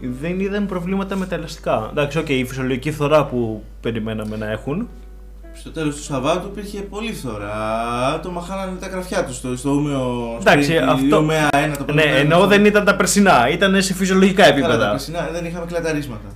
δεν 0.00 0.40
είδαν 0.40 0.66
προβλήματα 0.66 1.16
με 1.16 1.26
τα 1.26 1.34
ελαστικά. 1.34 1.88
Εντάξει, 1.90 2.18
οκ, 2.18 2.28
η 2.28 2.44
φυσιολογική 2.44 2.90
φθορά 2.90 3.26
που 3.26 3.64
περιμέναμε 3.80 4.36
να 4.36 4.50
έχουν. 4.50 4.88
Στο 5.56 5.70
τέλος 5.70 5.96
του 5.96 6.02
Σαββάτου 6.02 6.46
υπήρχε 6.52 6.80
πολύ 6.80 7.12
φθορά. 7.12 8.20
Το 8.22 8.30
μαχάνανε 8.30 8.78
τα 8.80 8.86
γραφιά 8.88 9.24
τους 9.24 9.36
στο, 9.36 9.56
στο 9.56 9.70
Ούμεο. 9.70 10.36
Εντάξει, 10.40 10.72
sprint, 10.80 10.88
αυτό- 10.88 11.16
η 11.16 11.20
Ούμεα 11.22 11.48
1, 11.52 11.76
το 11.78 11.84
πρώτο 11.84 11.92
Ναι, 11.92 12.02
πέρασμα 12.02 12.20
ενώ 12.20 12.36
στο- 12.36 12.46
δεν 12.46 12.64
ήταν 12.64 12.84
τα 12.84 12.96
περσινά, 12.96 13.48
ήταν 13.50 13.82
σε 13.82 13.94
φυσιολογικά 13.94 14.42
Καλά, 14.42 14.54
τα 14.54 14.58
επίπεδα. 14.60 14.90
περσινά 14.90 15.28
δεν 15.32 15.44
είχαμε 15.44 15.66
κλαταρίσματα. 15.66 16.28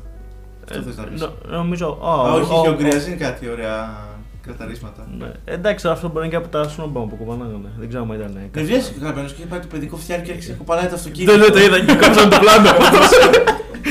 Αυτό 0.71 0.83
θες 0.83 0.97
να 0.97 1.03
πεις. 1.05 1.21
Ε, 1.21 1.25
Νο- 1.25 1.57
νομίζω. 1.59 1.99
Α, 2.05 2.11
α, 2.29 2.33
όχι, 2.33 2.53
α, 2.53 2.57
είχε 2.59 2.69
ο 2.69 2.73
α, 2.73 2.75
Γκριαζίν 2.75 3.19
κάτι 3.19 3.49
ωραία 3.49 3.91
κλαταρίσματα. 4.43 5.07
Ναι. 5.19 5.31
Εντάξει, 5.45 5.83
τώρα 5.83 5.95
αυτό 5.95 6.09
μπορεί 6.09 6.19
να 6.19 6.25
είναι 6.25 6.35
και 6.37 6.43
από 6.45 6.49
τα 6.65 6.69
σνόμπα 6.69 7.01
που 7.01 7.17
κουβανάγανε. 7.17 7.69
Δεν 7.79 7.89
ξέρω 7.89 8.03
αν 8.03 8.11
ήταν. 8.19 8.33
Δεν 8.33 8.49
κάτι. 8.53 8.67
βγαίνει 8.67 8.83
και 8.83 9.05
κάποιος 9.05 9.33
και 9.33 9.39
είχε 9.41 9.47
πάει 9.49 9.61
το 9.61 9.67
παιδικό 9.71 9.97
φτιάρι 9.97 10.23
και 10.23 10.33
έρχεται 10.33 10.53
κοπανάει 10.59 10.87
το 10.87 10.95
αυτοκίνητο. 10.95 11.33
Δεν 11.33 11.41
ναι, 11.41 11.47
το 11.47 11.59
είδα 11.61 11.79
και 11.81 11.95
κόψαν 11.95 12.29
το 12.31 12.39
πλάνο. 12.41 12.71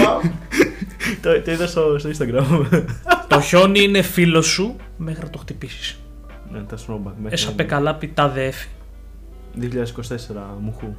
Πάω. 0.03 0.19
το, 1.21 1.41
το 1.45 1.51
είδα 1.51 1.67
στο, 1.67 1.95
στο 1.99 2.09
Instagram. 2.09 2.45
το 3.27 3.41
χιόνι 3.41 3.79
είναι 3.83 4.01
φίλος 4.01 4.45
σου 4.47 4.75
μέχρι 4.97 5.23
να 5.23 5.29
το 5.29 5.37
χτυπήσεις. 5.37 5.99
ναι, 6.51 6.59
τα 6.61 6.77
σνόμπα. 6.77 7.11
μέχρι 7.17 7.33
Έσαπε 7.33 7.63
καλά 7.63 7.95
πιτά 7.95 8.33
έφη. 8.35 8.67
2024 9.61 9.63
μουχού. 10.61 10.95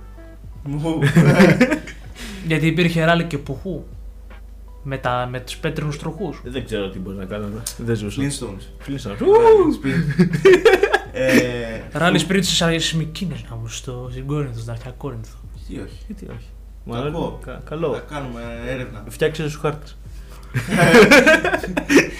Μου. 0.64 0.98
Γιατί 2.46 2.66
υπήρχε 2.66 3.04
ράλι 3.04 3.24
και 3.24 3.38
πουχού. 3.38 3.84
Με, 4.82 4.98
τα, 4.98 5.28
με 5.30 5.40
τους 5.40 5.56
πέτρινους 5.56 5.98
τροχούς. 5.98 6.40
Δεν 6.44 6.64
ξέρω 6.64 6.88
τι 6.90 6.98
μπορείς 6.98 7.18
να 7.18 7.24
κάνανε. 7.24 7.62
Δεν 7.78 7.96
ζούσα. 7.96 8.22
Flintstones. 8.22 8.62
Φίλισσα. 8.78 9.16
Sprint. 9.16 10.26
Ε, 11.12 11.80
Ράλι 11.92 12.18
σπίτι 12.18 12.46
στις 12.46 12.62
Αρισμικίνες 12.62 13.44
να 13.50 13.56
μου 13.56 13.68
στο 13.68 14.08
στην 14.10 14.26
Κόρινθο, 14.26 14.58
στην 14.58 14.70
αρχαία 14.70 14.92
Κόρινθο. 14.92 15.36
Τι 15.68 15.74
όχι. 15.78 15.98
Γιατί 16.06 16.26
όχι. 16.30 16.48
Κακό. 17.02 17.20
Μα, 17.20 17.44
κα- 17.44 17.52
Θα 17.52 17.60
καλό. 17.68 18.02
κάνουμε 18.10 18.40
έρευνα. 18.66 19.04
Φτιάξε 19.08 19.42
του 19.42 19.58
χάρτες. 19.60 19.96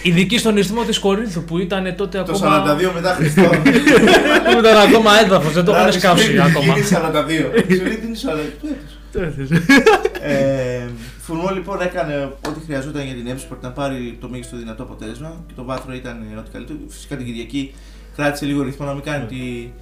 Ειδική 0.02 0.38
στον 0.38 0.56
ιστιμό 0.56 0.82
της 0.82 0.99
Κορίνθου 0.99 1.44
που 1.44 1.58
ήταν 1.58 1.94
τότε 1.97 2.23
Το 2.23 2.32
ακόμα... 2.32 2.76
42 2.78 2.90
μετά 2.94 3.14
Χριστό. 3.14 3.42
που 3.42 4.58
ήταν 4.58 4.76
ακόμα 4.88 5.11
έδαφος, 5.25 5.52
δεν 5.52 5.64
το 5.64 5.73
είχαν 5.73 5.92
σκάψει 5.92 6.38
ακόμα. 6.40 6.76
Είναι 6.76 6.87
42. 6.90 7.62
Ξέρετε 7.68 7.94
τι 7.94 8.06
είναι 8.06 8.16
42. 9.12 9.61
Ε, 10.23 10.80
Φουρμό 11.18 11.50
λοιπόν 11.54 11.80
έκανε 11.80 12.32
ό,τι 12.49 12.61
χρειαζόταν 12.66 13.02
για 13.04 13.14
την 13.14 13.26
Εύσπορτ 13.26 13.62
να 13.62 13.70
πάρει 13.70 14.16
το 14.20 14.28
μέγιστο 14.28 14.56
δυνατό 14.56 14.82
αποτέλεσμα 14.82 15.44
και 15.47 15.52
το 15.56 15.64
βάθρο 15.64 15.94
ήταν 15.94 16.16
ό,τι 16.38 16.50
καλύτερο. 16.50 16.78
Φυσικά 16.88 17.16
την 17.16 17.26
Κυριακή 17.26 17.75
κράτησε 18.16 18.44
λίγο 18.47 18.62
ρυθμό 18.62 18.87
να 18.87 18.92
μην 18.92 19.02
κάνει 19.02 19.25
ότι 19.25 19.73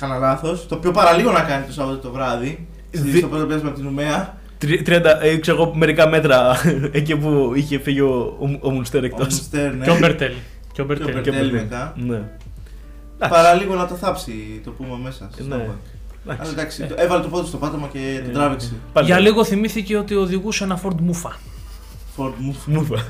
κάνα 0.00 0.18
λάθος. 0.18 0.66
Το 0.68 0.74
οποίο 0.74 0.90
παραλίγο 0.90 1.30
να 1.32 1.40
κάνει 1.40 1.64
το 1.66 1.72
Σάββατο 1.72 1.98
το 1.98 2.10
βράδυ. 2.10 2.66
Δι- 2.90 3.16
Στο 3.18 3.26
πρώτο 3.26 3.44
πέρασμα 3.46 3.68
από 3.68 3.78
την 3.78 3.86
Ουμαία. 3.86 4.38
30, 4.60 5.04
ε, 5.22 5.36
ξέρω 5.36 5.62
εγώ, 5.62 5.74
μερικά 5.74 6.08
μέτρα 6.08 6.56
εκεί 6.92 7.16
που 7.16 7.52
είχε 7.54 7.78
φύγει 7.78 8.00
ο, 8.00 8.36
ο, 8.40 8.58
ο 8.60 8.70
Μουνστέρ 8.70 9.04
εκτός. 9.04 9.26
Ο 9.26 9.30
Στέρν, 9.30 9.82
Και 9.82 9.90
ο 9.90 9.98
Μπερτέλ. 9.98 10.32
Και 10.32 10.34
ο 10.70 10.72
Και 10.72 10.80
ο 10.82 10.84
Μπερτέλ. 10.84 11.14
Μπερτέλ 11.14 11.52
μετά. 11.52 11.92
Ναι. 11.96 12.22
Παραλίγο 13.28 13.74
να 13.74 13.86
το 13.86 13.94
θάψει 13.94 14.60
το 14.64 14.70
πούμε 14.70 14.98
μέσα. 15.02 15.28
στο 15.32 15.44
Ναι. 15.44 15.54
back. 15.56 15.58
Αλλά 16.28 16.34
Εντάξει. 16.34 16.52
εντάξει, 16.52 16.82
Ε. 16.82 16.86
το- 16.86 16.94
έβαλε 16.98 17.22
το 17.22 17.28
πόδι 17.28 17.46
στο 17.46 17.56
πάτωμα 17.56 17.88
και 17.92 18.20
τον 18.22 18.30
Ε, 18.30 18.32
τράβηξε. 18.34 18.72
Πάλι 18.92 19.06
Για 19.06 19.14
καλά. 19.16 19.28
λίγο 19.28 19.44
θυμήθηκε 19.44 19.96
ότι 19.96 20.14
οδηγούσε 20.14 20.64
ένα 20.64 20.80
Ford 20.82 20.90
Mufa. 21.10 21.30
Ford 22.16 22.28
move. 22.30 22.56
Μου 22.66 22.82
είπα. 22.86 23.04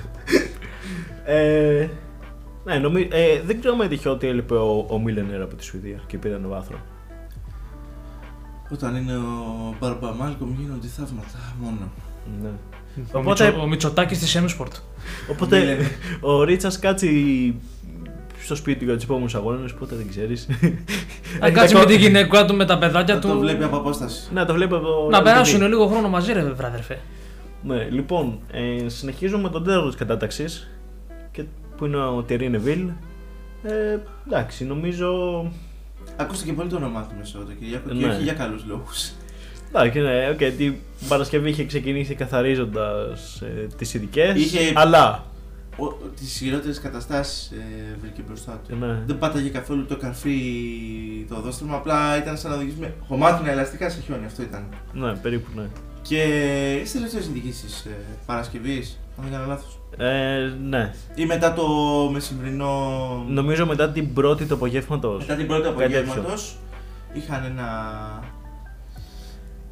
ε, 1.24 1.88
ναι, 2.64 2.74
νομι, 2.78 3.08
ε, 3.12 3.40
δεν 3.46 3.58
ξέρω 3.60 3.74
αν 3.74 3.80
έτυχε 3.80 4.08
ότι 4.08 4.26
έλειπε 4.26 4.54
ο, 4.54 4.86
ο 4.88 4.98
Μίλενερ 4.98 5.42
από 5.42 5.54
τη 5.54 5.64
Σουηδία 5.64 6.00
και 6.06 6.18
πήραν 6.18 6.44
βάθρο. 6.48 6.76
Όταν 8.72 8.96
είναι 8.96 9.16
ο 9.16 9.74
Μπαρμπαμάλκομ 9.80 10.54
γίνονται 10.60 10.86
θαύματα 10.86 11.54
μόνο. 11.60 11.90
Ναι. 12.42 12.48
Ο, 13.12 13.18
Οπότε- 13.18 13.44
Μητσο, 13.46 13.60
ο 13.62 13.66
Μητσοτάκης 13.66 14.18
της 14.18 14.34
M-Sport. 14.34 14.72
Οπότε 15.30 15.58
Μίλενερ. 15.58 15.86
ο 16.20 16.42
Ρίτσας 16.44 16.78
Κάτσι 16.78 17.54
στο 18.42 18.54
σπίτι 18.54 18.78
του 18.78 18.84
για 18.84 18.94
τους 18.94 19.04
επόμενους 19.04 19.34
αγώνες, 19.34 19.74
ποτέ 19.74 19.94
δεν 19.96 20.08
ξέρεις. 20.08 20.46
Αν 21.40 21.52
κάτσει 21.52 21.74
με 21.74 21.84
τη 21.84 21.96
γυναίκα 21.96 22.44
του, 22.44 22.54
με 22.54 22.64
τα 22.64 22.78
παιδάκια 22.78 23.14
Θα 23.14 23.20
του. 23.20 23.28
το 23.28 23.38
βλέπει 23.38 23.64
από 23.64 23.76
απόσταση. 23.76 24.28
Ναι, 24.32 24.44
το 24.44 24.52
βλέπω 24.54 24.76
από. 24.76 25.08
Να 25.10 25.20
Real 25.20 25.24
περάσουν 25.24 25.62
TV. 25.62 25.68
λίγο 25.68 25.86
χρόνο 25.86 26.08
μαζί, 26.08 26.32
βρε 26.32 26.42
αδερφέ. 26.42 26.98
Ναι, 27.62 27.84
λοιπόν, 27.90 28.38
ε, 28.52 28.88
συνεχίζουμε 28.88 29.42
με 29.42 29.48
τον 29.48 29.64
τέλος 29.64 29.86
της 29.86 29.94
κατάταξης 29.94 30.70
που 31.76 31.84
είναι 31.84 31.96
ο 31.96 32.22
Τερί 32.22 32.48
Νεβίλ. 32.48 32.88
Ε, 33.62 33.98
εντάξει, 34.26 34.64
νομίζω. 34.64 35.08
Ακούστηκε 36.16 36.52
πολύ 36.52 36.68
το 36.68 36.76
όνομά 36.76 37.02
του 37.02 37.14
Μεσότο 37.18 37.52
Κυριακό 37.58 37.88
και 37.88 37.94
Ναι. 38.06 38.12
όχι 38.12 38.22
για 38.22 38.32
καλούς 38.32 38.64
λόγους. 38.66 39.10
Εντάξει, 39.68 40.00
ναι, 40.00 40.30
okay, 40.30 40.52
την 40.56 40.74
Παρασκευή 41.08 41.48
είχε 41.50 41.64
ξεκινήσει 41.64 42.14
καθαρίζοντας 42.14 43.40
ε, 43.42 43.66
τις 43.78 43.94
ειδικές. 43.94 44.36
Είχε- 44.36 44.72
Αλλά. 44.74 45.24
Τις 46.20 46.36
χειρότερες 46.36 46.80
καταστάσεις 46.80 47.50
ε, 47.50 47.96
βρήκε 48.00 48.22
μπροστά 48.26 48.60
του. 48.68 48.76
Ναι. 48.76 48.98
Δεν 49.06 49.18
πάταγε 49.18 49.48
καθόλου 49.48 49.86
το 49.86 49.96
καρφί 49.96 50.38
το 51.28 51.34
οδόστρωμα, 51.36 51.76
απλά 51.76 52.16
ήταν 52.16 52.36
σαν 52.38 52.50
να 52.50 52.56
οδηγήσουμε 52.56 52.94
χωμάτινα 53.08 53.50
ελαστικά 53.50 53.88
σε 53.90 54.00
χιόνι. 54.00 54.24
Αυτό 54.24 54.42
ήταν. 54.42 54.64
ναι, 54.92 55.12
περίπου 55.14 55.48
ναι. 55.56 55.62
Και 56.08 56.82
στι 56.84 56.98
τελευταίε 56.98 57.18
ειδικήσει 57.30 57.66
ε, 57.88 57.90
Παρασκευής, 58.26 59.00
αν 59.18 59.24
δεν 59.24 59.32
κάνω 59.32 59.46
λάθος. 59.46 59.78
Ε, 59.98 60.52
ναι. 60.68 60.92
Ή 61.14 61.26
μετά 61.26 61.52
το 61.52 61.66
μεσημβρινό. 62.12 63.24
Νομίζω 63.28 63.66
μετά 63.66 63.90
την 63.90 64.12
πρώτη 64.12 64.44
του 64.44 64.54
απογεύματο. 64.54 65.16
Μετά 65.20 65.34
την 65.34 65.46
πρώτη 65.46 65.62
Κάτι 65.62 65.76
τέτοιο. 65.76 65.98
απογεύματο 66.00 66.42
είχαν 67.12 67.44
ένα. 67.44 67.68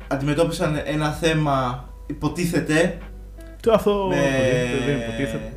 Αντιμετώπισαν 0.08 0.80
ένα 0.84 1.10
θέμα, 1.10 1.88
υποτίθεται, 2.06 2.98
Το 3.62 3.72
αυτό. 3.72 4.06
Με- 4.08 4.16
δεν 4.86 4.96
υποτίθεται. 4.96 5.52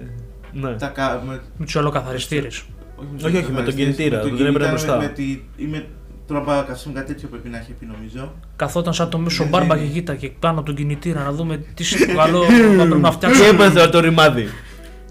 Ναι. 0.52 0.74
τα, 0.76 0.88
κα- 0.88 1.22
με, 1.26 1.42
Με 1.58 1.66
τους 1.66 1.76
ολοκαθαριστήρες. 1.76 2.64
όχι, 2.96 3.26
Όχι, 3.26 3.38
όχι, 3.38 3.52
με 3.52 3.62
τον 3.62 3.76
κινητήρα, 3.76 4.20
που 4.20 4.24
δεν 4.36 4.46
έπαιρνε 4.46 4.50
κινητήρα, 4.50 4.70
μπροστά. 4.70 4.98
Με, 4.98 5.04
με 5.04 5.10
τη, 5.10 5.24
ή 5.56 5.66
με 6.30 6.34
τρόμπα 6.40 6.62
καυσίμου, 6.62 6.94
κάτι 6.94 7.14
τέτοιο 7.14 7.28
πρέπει 7.28 7.50
να 7.50 7.58
έχει 7.58 7.72
πει 7.72 7.86
νομίζω. 7.86 8.34
Καθόταν 8.56 8.94
σαν 8.94 9.10
το 9.10 9.18
μέσο 9.18 9.44
Δεν 9.44 9.52
μπάρμπα 9.52 9.76
και 9.76 9.82
δίνει. 9.82 9.94
κοίταγε 9.94 10.30
πάνω 10.40 10.58
από 10.58 10.66
τον 10.68 10.76
κινητήρα 10.76 11.24
να 11.24 11.32
δούμε 11.32 11.58
τι 11.58 11.84
στο 11.84 12.14
καλό 12.16 12.44
θα 12.44 12.52
πρέπει 12.86 13.02
να 13.02 13.10
Τι 13.10 13.16
φτιάξουμε. 13.16 13.48
έπαθε 13.48 13.88
το 13.88 14.00
ρημάδι; 14.00 14.48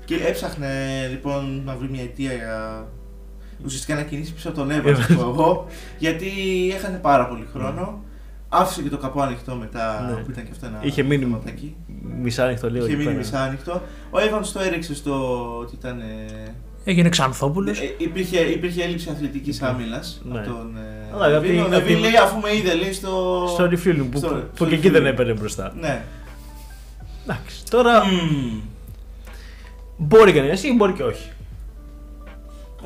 Και 0.04 0.14
έψαχνε 0.14 0.68
λοιπόν 1.11 1.62
να 1.64 1.75
βρει 1.76 1.88
μια 1.90 2.02
αιτία 2.02 2.32
για 2.32 2.87
ουσιαστικά 3.64 3.94
να 3.94 4.02
κινήσει 4.02 4.32
πίσω 4.32 4.49
από 4.49 4.58
τον 4.58 4.70
Ε, 4.70 4.75
Εύα, 4.85 4.94
θα 4.94 5.14
πω 5.14 5.20
εγώ, 5.20 5.66
γιατί 5.99 6.26
έχανε 6.75 6.96
πάρα 6.96 7.26
πολύ 7.28 7.49
χρόνο. 7.52 8.04
Άφησε 8.49 8.82
και 8.82 8.88
το 8.88 8.99
καπό 8.99 9.20
ανοιχτό 9.20 9.54
μετά 9.54 10.06
Ναι. 10.16 10.23
που 10.23 10.30
ήταν 10.30 10.44
και 10.44 10.50
αυτό 10.52 10.66
ένα 10.66 10.78
Είχε 10.82 11.02
μείνει 11.02 11.23
θεματάκι. 11.25 11.76
Μισά 12.23 12.44
ανοιχτό 12.44 12.70
λίγο. 12.70 12.85
Είχε 12.85 12.94
εκεί 12.94 12.96
μείνει 13.04 13.11
πέρα. 13.14 13.18
μισά 13.26 13.42
ανοιχτό. 13.42 13.82
Ο 14.11 14.18
Evans 14.18 14.46
το 14.52 14.61
έριξε 14.61 14.94
στο 14.94 15.14
ότι 15.58 15.75
ήταν. 15.75 16.00
ε, 16.00 16.54
Έγινε 16.88 17.09
Ξανθόπουλος. 17.09 17.81
ε, 17.81 17.95
υπήρχε, 17.99 18.38
υπήρχε 18.40 18.83
έλλειψη 18.83 19.09
αθλητικής 19.11 19.62
άμυλα 19.62 20.02
Ναι. 20.23 20.38
από 20.38 20.49
τον. 20.49 20.76
ε, 20.76 21.14
Αλλά 21.14 21.28
Νεβίλ. 21.28 21.59
απ' 21.59 21.64
Ο 21.64 21.69
την- 21.69 21.71
Νεβίλ 21.71 21.76
απ' 21.76 21.87
την- 21.87 21.99
λέει 21.99 22.16
αφού 22.23 22.40
με 22.40 22.55
είδε, 22.57 22.75
λέει 22.75 22.93
στο. 22.93 23.45
Στο 23.49 23.64
refueling 23.64 24.07
που, 24.11 24.19
στο- 24.19 24.28
που 24.28 24.50
στο 24.55 24.66
και 24.66 24.75
εκεί 24.75 24.88
refueling. 24.88 24.93
δεν 24.93 25.07
έπαιρνε 25.07 25.33
μπροστά. 25.33 25.73
Ναι. 25.81 26.05
Εντάξει, 27.23 27.64
τώρα 27.71 28.05
Μμμ. 28.07 28.61
μπορεί 29.97 30.33
κανένας 30.33 30.62
ή 30.62 30.73
μπορεί 30.73 30.93
και 30.93 31.02
όχι. 31.02 31.28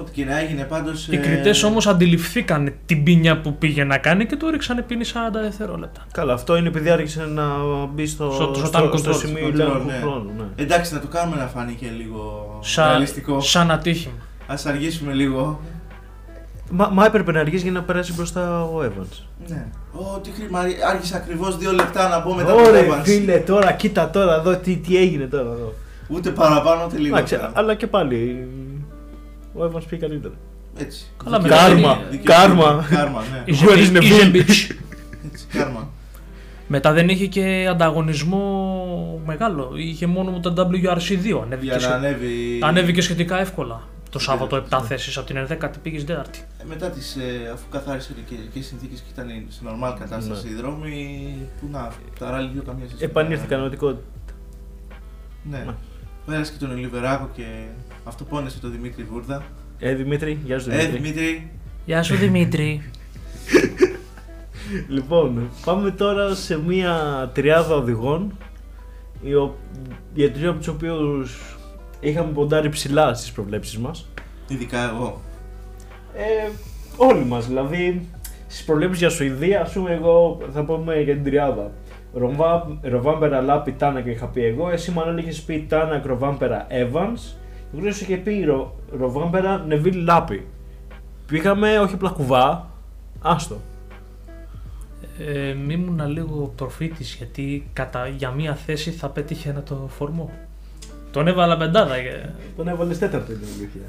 Ό,τι 0.01 0.11
και 0.13 0.25
να 0.25 0.39
έγινε 0.39 0.63
πάντως. 0.63 1.09
Οι 1.09 1.17
κριτές 1.19 1.63
όμως 1.63 1.87
αντιληφθήκαν 1.87 2.73
την 2.87 3.03
πίνια 3.03 3.41
που 3.41 3.55
πήγε 3.59 3.85
να 3.85 3.99
κάνει 3.99 4.27
και 4.27 4.37
του 4.37 4.47
έριξαν 4.47 4.85
πίνη 4.87 5.05
40 5.07 5.13
δευτερόλεπτα. 5.43 6.07
Καλά, 6.13 6.33
αυτό 6.33 6.57
είναι 6.57 6.69
επειδή 6.69 6.91
άρχισε 6.91 7.25
να 7.25 7.45
μπει 7.93 8.07
στο, 8.07 8.31
Στο- 8.31 8.55
στο 8.55 8.67
στο, 8.67 8.79
time 8.93 8.99
στο 8.99 9.11
control, 9.11 9.15
σημείο 9.17 9.47
control, 9.47 9.53
ελέγχου 9.53 9.85
ναι. 9.87 9.99
χρόνου. 10.01 10.31
Ναι. 10.37 10.63
Εντάξει, 10.65 10.95
να 10.95 11.01
το 11.01 11.07
κάνουμε 11.07 11.37
να 11.37 11.47
φάνηκε 11.47 11.87
λίγο 11.97 12.59
Σαν, 12.63 12.89
ρεαλιστικό. 12.89 13.41
σαν 13.41 13.71
ατύχημα. 13.71 14.15
Α 14.47 14.55
αργήσουμε 14.67 15.13
λίγο. 15.13 15.61
Μα, 16.71 16.89
μα 16.93 17.05
έπρεπε 17.07 17.33
να 17.33 17.41
αργήσει 17.41 17.63
για 17.63 17.73
να 17.73 17.83
περάσει 17.83 18.13
μπροστά 18.13 18.65
ο 18.65 18.83
Evans. 18.85 19.23
Ναι. 19.49 19.67
Ω, 19.93 20.19
τι 20.23 20.31
χρήμα. 20.31 20.61
Άργησα 20.91 21.17
ακριβώς 21.17 21.57
δύο 21.59 21.73
λεπτά 21.73 22.09
να 22.09 22.21
μπω 22.21 22.35
μετά 22.35 22.53
το 22.53 22.61
Ωραία, 22.61 22.83
Evans. 22.87 23.03
φίλε, 23.03 23.37
τώρα 23.39 23.73
κοίτα 23.73 24.11
τώρα 24.11 24.35
εδώ 24.35 24.57
τι, 24.57 24.77
τι 24.77 24.97
έγινε 24.97 25.25
τώρα 25.25 25.51
εδώ. 25.51 25.75
Ούτε 26.09 26.31
παραπάνω 26.31 26.85
ούτε 26.87 26.99
λίγο. 26.99 27.17
Εντάξει, 27.17 27.39
αλλά 27.53 27.75
και 27.75 27.87
πάλι 27.87 28.49
ο 29.55 29.65
Evans 29.65 29.83
πήγε 29.89 30.07
καλύτερα. 30.07 30.35
Έτσι. 30.77 31.07
Καλά, 31.25 31.39
Δικαιοσύνη, 31.41 31.81
Κάρμα, 31.81 31.95
δικαιοσύνη. 32.11 32.23
κάρμα. 32.25 32.87
Κάρμα, 32.91 33.21
ναι. 33.33 33.43
Είσαι- 33.45 33.67
Where 33.69 33.77
is 33.77 33.97
the 33.97 34.03
είσαι 34.03 34.31
bill? 34.33 34.37
bitch. 34.37 34.75
Έτσι, 35.33 35.47
κάρμα. 35.53 35.89
Μετά 36.67 36.93
δεν 36.93 37.09
είχε 37.09 37.27
και 37.27 37.67
ανταγωνισμό 37.71 39.23
μεγάλο. 39.27 39.73
Είχε 39.77 40.07
μόνο 40.07 40.31
με 40.31 40.41
το 40.41 40.55
WRC2. 40.57 41.41
Ανέβηκε, 41.43 41.65
Για 41.65 41.75
να 41.75 41.81
σχε- 41.81 41.93
ανέβει. 41.93 42.59
ανέβηκε 42.63 43.01
σχετικά 43.01 43.39
εύκολα. 43.41 43.83
Το 44.11 44.19
Σάββατο 44.19 44.57
7 44.57 44.81
Ναι. 44.81 44.87
θέσεις 44.87 45.17
από 45.17 45.27
την 45.27 45.37
11η 45.37 45.79
πήγες 45.83 46.05
4η. 46.05 46.39
Ε, 46.59 46.65
Μετά 46.69 46.91
τις, 46.91 47.17
ε, 47.17 47.51
αφού 47.53 47.65
καθάρισε 47.71 48.13
και 48.13 48.35
καιρικέ 48.35 48.63
συνθήκες 48.63 49.01
και 49.01 49.07
ήταν 49.13 49.27
σε 49.49 49.61
normal 49.67 49.95
κατάσταση 49.99 50.45
Ναι. 50.47 50.51
οι 50.51 50.55
δρόμοι, 50.55 51.35
που 51.61 51.69
να, 51.71 51.93
τα 52.19 52.31
ράλι 52.31 52.51
δύο 52.53 52.63
καμία 52.63 52.87
σχέση. 52.89 53.05
Επανήλθε 53.05 53.45
η 53.45 53.49
κανονικότητα. 53.49 54.03
Ναι. 55.51 55.59
Ναι. 55.67 55.75
Πέρασε 56.27 56.53
και 56.53 56.59
τον 56.59 56.71
Ελιβεράκο 56.71 57.29
και 57.37 57.45
αυτό 58.11 58.25
πόνεσε 58.25 58.61
τον 58.61 58.73
Δημήτρη 58.73 59.03
Βούρδα. 59.11 59.43
Ε, 59.79 59.95
Δημήτρη, 59.95 60.39
γεια 60.45 60.59
σου 60.59 60.71
Ε, 60.71 60.77
Δημήτρη. 60.77 60.99
Δημήτρη, 61.01 61.51
Γεια 61.87 62.03
σου 62.03 62.17
Δημήτρη. 62.17 62.83
Λοιπόν, 64.89 65.49
πάμε 65.65 65.91
τώρα 65.91 66.35
σε 66.35 66.59
μία 66.61 66.95
τριάδα 67.35 67.75
οδηγών 67.75 68.33
οι 69.23 69.35
ο- 69.35 69.57
για 70.15 70.33
τρεις 70.33 70.47
από 70.49 70.59
τους 70.59 70.69
οποίους 70.69 71.57
είχαμε 72.01 72.33
ποντάρει 72.33 72.69
ψηλά 72.69 73.15
στις 73.15 73.33
προβλέψεις 73.33 73.79
μας. 73.79 74.07
ειδικά 74.49 74.91
εγώ. 74.91 75.21
Ε, 76.15 76.51
όλοι 76.97 77.25
μας, 77.25 77.47
δηλαδή 77.47 78.09
στις 78.47 78.65
προβλέψεις 78.65 78.99
για 78.99 79.09
Σουηδία, 79.11 79.61
ας 79.61 79.73
πούμε 79.73 79.93
εγώ 79.93 80.41
θα 80.53 80.65
πούμε 80.65 81.01
για 81.01 81.15
την 81.15 81.25
τριάδα. 81.25 81.71
Ροβά- 82.15 82.79
Ροβάμπερα, 82.83 83.41
Λάπη, 83.41 83.73
Τάνα 83.73 84.01
και 84.01 84.11
είχα 84.11 84.27
πει 84.27 84.45
εγώ. 84.45 84.71
Εσύ 84.71 84.91
μάλλον 84.91 85.19
είχες 85.19 85.41
πει 85.41 85.67
Τάνα, 85.69 86.03
Ροβάμπερα, 86.05 86.67
Evans. 86.71 87.35
Εγώ 87.77 87.93
σου 87.93 88.05
είχε 88.05 88.17
πει 88.17 88.45
Ρο, 88.45 88.75
Ροβάμπερα, 88.99 89.59
Νεβίλ, 89.67 90.05
Λάπη. 90.05 90.47
Πήγαμε 91.27 91.79
όχι 91.79 91.95
απλά 91.95 92.11
κουβά, 92.11 92.71
άστο. 93.23 93.57
Ε, 95.19 95.49
ήμουνα 95.73 96.07
λίγο 96.07 96.53
προφήτης 96.57 97.15
γιατί 97.15 97.71
κατά, 97.73 98.07
για 98.09 98.31
μία 98.31 98.55
θέση 98.55 98.91
θα 98.91 99.09
πέτυχε 99.09 99.63
το 99.69 99.89
φορμό. 99.99 100.31
Τον 101.11 101.27
έβαλα 101.29 101.57
πεντάδα. 101.57 102.01
και- 102.01 102.27
Τον 102.57 102.69
έβαλες 102.69 102.99
τέταρτο 102.99 103.33
την 103.33 103.49
αλήθεια. 103.57 103.81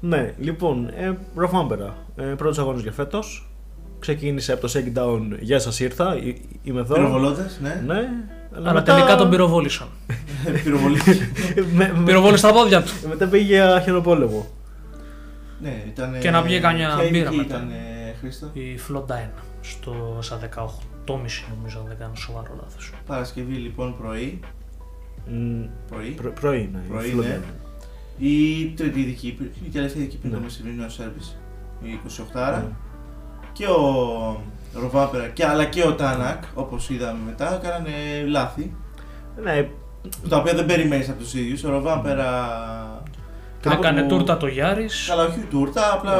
Ναι, 0.00 0.34
λοιπόν, 0.38 0.88
ε, 0.96 1.16
Ροβάμπερα. 1.34 1.96
Ε, 2.16 2.22
Πρώτος 2.22 2.58
αγώνας 2.58 2.82
για 2.82 2.92
φέτος. 2.92 3.50
Ξεκίνησε 3.98 4.52
από 4.52 4.60
το 4.60 4.72
Shakedown. 4.74 5.38
Γεια 5.40 5.58
σας, 5.58 5.80
ήρθα. 5.80 6.12
ε, 6.12 6.34
Είμαι 6.62 6.80
εδώ. 6.80 6.94
Πυροβολώντας, 6.94 7.58
ναι. 7.62 7.82
Ναι, 7.86 8.08
Αλλά 8.64 8.82
τελικά 8.82 9.16
τον 9.16 9.30
πυροβόλησαν. 9.30 9.88
Πυροβολήθηκε. 10.64 11.28
με, 11.74 11.92
με- 11.96 12.02
Πυροβόλησε 12.04 12.46
τα 12.46 12.52
πόδια 12.52 12.82
του. 12.82 12.92
μετά 13.08 13.26
πήγε 13.26 13.44
για 13.44 13.80
χειροπόλεμο. 13.80 14.46
ναι, 15.62 15.82
ήταν. 15.88 16.18
Και 16.18 16.30
να 16.30 16.42
βγει 16.42 16.60
καμιά 16.60 16.86
ποια 16.88 16.96
μπύρα 16.96 17.08
ηλικία 17.08 17.30
μετά. 17.36 17.54
ήταν, 17.56 17.70
ε, 17.70 18.14
Χρήστο. 18.20 18.50
Η 18.52 18.78
Φλόντα 18.78 19.30
1 19.38 19.42
στο, 19.60 20.18
στα 20.20 20.38
18,5 20.54 21.44
νομίζω 21.56 21.78
αν 21.78 21.84
δεν 21.88 21.96
κάνω 21.98 22.14
σοβαρό 22.14 22.58
λάθος. 22.62 22.92
Παρασκευή 23.06 23.54
λοιπόν 23.54 23.96
πρωί. 23.98 24.40
Μ, 25.30 25.64
πρωί. 25.90 26.08
προ- 26.08 26.32
Πρωί, 26.40 26.70
ναι. 26.72 26.78
Πρωί, 26.88 27.08
φλόντα. 27.08 27.28
ναι. 27.28 27.40
Η 28.18 28.66
τρίτη 28.76 29.00
ειδική, 29.00 29.38
η 29.66 29.68
τελευταία 29.72 30.02
ειδική 30.02 30.16
πριν 30.16 30.30
Ναι. 30.32 30.36
το 30.38 30.42
μεσημερινό 30.44 30.88
σερβις, 30.88 31.38
η 31.82 31.88
28 31.88 32.58
Ναι. 32.58 32.64
Και 33.52 33.66
ο 33.66 34.40
Ροβάπερα 34.74 35.26
και, 35.26 35.44
αλλά 35.46 35.64
και 35.64 35.82
ο 35.82 35.92
Τάνακ, 35.94 36.42
όπως 36.54 36.90
είδαμε 36.90 37.18
μετά, 37.26 37.60
κάνανε 37.62 37.90
λάθη. 38.28 38.72
Ναι, 39.42 39.68
Τα 40.28 40.36
οποία 40.36 40.54
δεν 40.54 40.66
περιμένεις 40.66 41.08
από 41.08 41.18
τους 41.22 41.34
ίδιους. 41.34 41.64
Ο 41.64 41.70
Ροβάπερα. 41.70 42.26
κάπου 43.62 43.76
Έκανε 43.82 44.02
που- 44.02 44.08
τούρτα 44.08 44.36
το 44.36 44.46
Γιάρης. 44.46 45.06
Καλά, 45.08 45.24
όχι 45.24 45.38
τούρτα, 45.50 45.92
απλά 45.92 46.14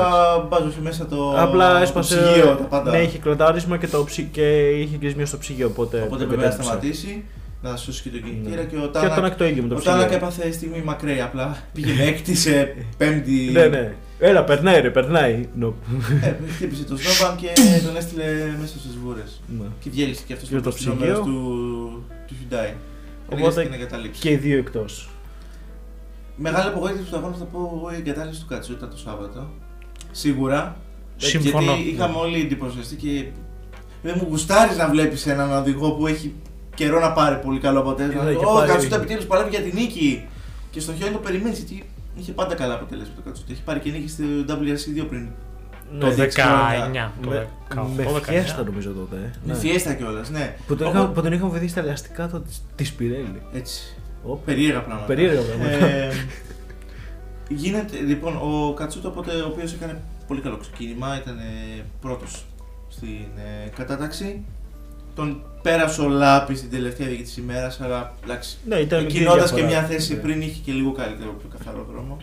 μπάζωσε 0.48 0.80
μέσα 0.80 1.06
το. 1.06 1.34
απλά 1.40 1.70
το 1.72 1.76
έσπασε. 1.82 2.16
ψυγείο, 2.22 2.46
τα 2.46 2.64
πάντα. 2.64 2.90
Ναι, 2.90 2.98
είχε 2.98 3.18
κλωτάρισμα 3.18 3.76
και, 3.76 3.86
το 3.86 4.04
ψι... 4.04 4.28
και 4.32 4.68
είχε 4.68 4.96
κλεισμένο 4.96 5.26
στο 5.26 5.38
ψυγείο. 5.38 5.66
Οπότε, 5.66 6.00
Οπότε 6.06 6.22
το 6.22 6.26
πρέπει 6.26 6.36
να 6.36 6.42
κατέπισε. 6.42 6.62
σταματήσει, 6.68 7.24
να 7.62 7.76
σώσει 7.76 8.02
και 8.02 8.08
τον 8.08 8.22
κινητήρα 8.22 8.62
Ναι. 8.62 8.66
και 8.68 8.76
ο 8.76 8.78
Και 8.78 8.84
ο 8.86 8.88
Τάνακ. 8.90 9.10
Τάνακ 9.14 9.34
το 9.36 9.44
ίδιο 9.44 9.62
με 9.62 9.68
το 9.68 9.74
Ο 9.74 9.78
ψυγείο. 9.78 9.96
Τάνακ 9.98 10.12
έπαθε 10.12 10.50
στιγμή 10.52 10.82
μακραία 10.84 11.24
απλά. 11.24 11.56
Πήγαινε 11.72 12.02
έκτη 12.02 12.34
σε 12.36 12.74
πέμπτη. 12.96 13.50
Ναι, 13.52 13.66
ναι. 13.66 13.94
Έλα, 14.18 14.44
περνάει, 14.44 14.80
ρε, 14.80 14.90
περνάει. 14.90 15.48
No. 15.60 15.72
Ε, 16.22 16.34
χτύπησε 16.54 16.84
το 16.84 16.96
Σνόμπαν 16.96 17.36
και 17.36 17.46
τον 17.86 17.96
έστειλε 17.96 18.24
μέσα 18.60 18.78
στι 18.78 18.88
βούρες. 19.04 19.40
Ναι. 19.60 19.66
Και 19.80 19.90
διέλυσε 19.90 20.22
και 20.26 20.32
αυτός 20.32 20.48
Και 20.48 20.54
το 20.54 20.60
το 20.62 20.70
ψυγείο. 20.70 20.94
μέρος 20.94 21.18
του, 21.18 22.04
του 22.26 22.34
Hyundai. 22.34 22.72
Οπότε 23.26 23.42
Οπότε 23.42 23.62
και 23.62 23.68
να 23.68 23.74
εγκαταλείψει. 23.74 24.20
Και 24.20 24.30
οι 24.30 24.36
δύο 24.36 24.58
εκτός. 24.58 25.08
Μεγάλη 26.36 26.68
απογοήτευση 26.68 27.10
του 27.10 27.16
αγώνα 27.16 27.34
θα 27.36 27.44
πω 27.44 27.58
εγώ 27.58 27.90
η 27.92 27.96
εγκατάλειψη 27.96 28.40
του 28.40 28.46
Κατσούτα 28.46 28.88
το 28.88 28.96
Σάββατο. 28.96 29.48
Σίγουρα. 30.10 30.76
Ε, 31.22 31.24
Συμφωνώ. 31.26 31.72
Γιατί 31.72 31.88
είχαμε 31.90 32.16
όλοι 32.16 32.40
εντυπωσιαστεί 32.40 32.96
και 32.96 33.24
δεν 34.02 34.14
μου 34.16 34.26
γουστάρεις 34.30 34.76
να 34.76 34.88
βλέπεις 34.88 35.26
έναν 35.26 35.52
οδηγό 35.52 35.90
που 35.90 36.06
έχει 36.06 36.34
καιρό 36.74 37.00
να 37.00 37.12
πάρει 37.12 37.36
πολύ 37.44 37.58
καλό 37.60 37.78
αποτέλεσμα. 37.80 38.22
Είδα 38.22 38.32
και 38.38 38.44
Ο 38.44 38.52
πάρει- 38.54 38.70
Κατσούτα 38.70 38.96
επιτέλους 38.96 39.24
παλεύει 39.24 39.50
για 39.50 39.60
την 39.60 39.72
νίκη. 39.74 40.26
Και 40.70 40.80
στο 40.80 40.92
χιόνι 40.94 41.12
το 41.12 41.18
περιμένεις 41.18 41.58
γιατί 41.58 41.84
Είχε 42.18 42.32
πάντα 42.32 42.54
καλά 42.54 42.74
αποτελέσματα 42.74 43.20
το 43.22 43.28
Κατσούτα. 43.28 43.52
Έχει 43.52 43.62
πάρει 43.62 43.80
και 43.80 43.90
νίκη 43.90 44.08
στο 44.08 44.24
WRC 44.48 45.02
2 45.02 45.06
πριν. 45.08 45.28
Ναι, 45.92 45.98
Το 45.98 46.10
δέκα 46.10 46.44
19. 46.92 47.10
Το 47.22 47.28
με, 47.28 47.48
18, 47.74 47.86
με 47.96 48.04
19. 48.04 48.20
φιέστα 48.22 48.62
νομίζω 48.64 48.90
τότε. 48.92 49.16
ε. 49.16 49.30
Με 49.44 49.52
Ναι. 49.52 49.58
φιέστα 49.58 49.94
κιόλας, 49.94 50.30
ναι. 50.30 50.54
Που 50.66 50.76
τον, 50.76 50.86
Οπότε- 50.86 51.02
είχα, 51.02 51.12
που 51.12 51.22
τον 51.22 51.32
είχαμε 51.32 51.50
βοηθήσει 51.50 51.70
στα 51.70 51.80
ελαστικά 51.80 52.28
το, 52.28 52.42
της 52.76 52.92
Πιρέλη. 52.92 53.42
Έτσι. 53.52 53.96
Όπ. 54.24 54.44
Περίεργα 54.44 54.80
πράγματα. 54.82 55.06
Περίεργα 55.06 55.40
πράγματα. 55.40 55.86
Ε, 55.86 56.10
γίνεται, 57.48 57.96
λοιπόν, 58.00 58.36
ο 58.36 58.72
Κατσούτα, 58.74 59.08
οπότε, 59.08 59.32
ο 59.32 59.46
οποίο 59.46 59.64
έκανε 59.74 60.00
πολύ 60.26 60.40
καλό 60.40 60.56
ξεκίνημα, 60.56 61.18
ήταν 61.20 61.36
πρώτος 62.00 62.44
στην 62.88 63.26
ε, 63.36 63.68
κατάταξη. 63.76 64.44
Τον 65.18 65.42
πέρασε 65.62 66.00
ο 66.00 66.08
Λάπης 66.08 66.58
στην 66.58 66.70
τελευταία 66.70 67.08
δίκη 67.08 67.22
της 67.22 67.36
ημέρας, 67.36 67.80
αλλά 67.80 68.14
εντάξει. 68.24 68.56
Ναι, 68.68 68.76
ήταν 68.76 69.02
μικρή 69.04 69.18
Κινώντα 69.18 69.36
και 69.38 69.44
διαφορά. 69.54 69.66
μια 69.66 69.82
θέση 69.82 70.14
Ναι. 70.14 70.20
πριν, 70.20 70.40
είχε 70.40 70.60
και 70.64 70.72
λίγο 70.72 70.92
καλύτερο, 70.92 71.30
πιο 71.38 71.48
καθαρό 71.58 71.86
δρόμο. 71.92 72.16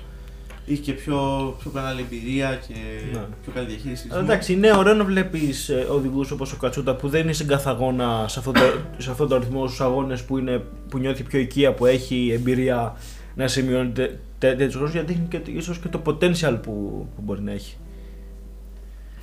Είχε 0.65 0.81
και 0.81 0.91
πιο, 0.93 1.15
πιο 1.59 1.71
μεγάλη 1.73 2.01
εμπειρία 2.01 2.59
και 2.67 2.73
Ναι. 3.13 3.19
πιο 3.43 3.51
καλή 3.55 3.67
διαχείριση. 3.67 4.07
Αλλά 4.11 4.21
Εντάξει, 4.21 4.53
είναι 4.53 4.71
ωραίο 4.77 4.93
να 4.93 5.03
βλέπεις 5.03 5.71
οδηγούς 5.91 6.31
όπως 6.31 6.51
ο 6.53 6.57
Κατσούτα 6.57 6.95
που 6.95 7.09
δεν 7.09 7.21
είναι 7.21 7.33
στην 7.33 7.47
καθαγόνα 7.47 8.25
σε 8.27 8.39
αυτό 8.39 8.51
το, 8.51 8.59
σε 8.97 9.11
αυτό 9.11 9.27
το 9.27 9.35
αριθμό 9.35 9.67
στους 9.67 9.81
αγώνες 9.81 10.23
που, 10.23 10.37
είναι, 10.37 10.61
που 10.89 10.97
νιώθει 10.97 11.23
πιο 11.23 11.39
οικία, 11.39 11.73
που 11.73 11.85
έχει 11.85 12.31
εμπειρία 12.33 12.95
να 13.35 13.47
σημειώνει 13.47 13.89
τε- 13.89 14.11
τε- 14.39 14.57
τέτοιους 14.57 14.75
χρόνου 14.75 14.89
γιατί 14.91 15.11
έχει 15.13 15.39
και, 15.43 15.51
ίσως 15.51 15.79
και 15.79 15.87
το 15.87 16.01
potential 16.05 16.57
που, 16.61 17.07
που 17.15 17.21
μπορεί 17.21 17.41
να 17.41 17.51
έχει. 17.51 17.75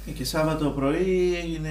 Ε, 0.07 0.11
Και 0.11 0.25
Σάββατο 0.25 0.69
πρωί 0.71 1.35
έγινε 1.43 1.71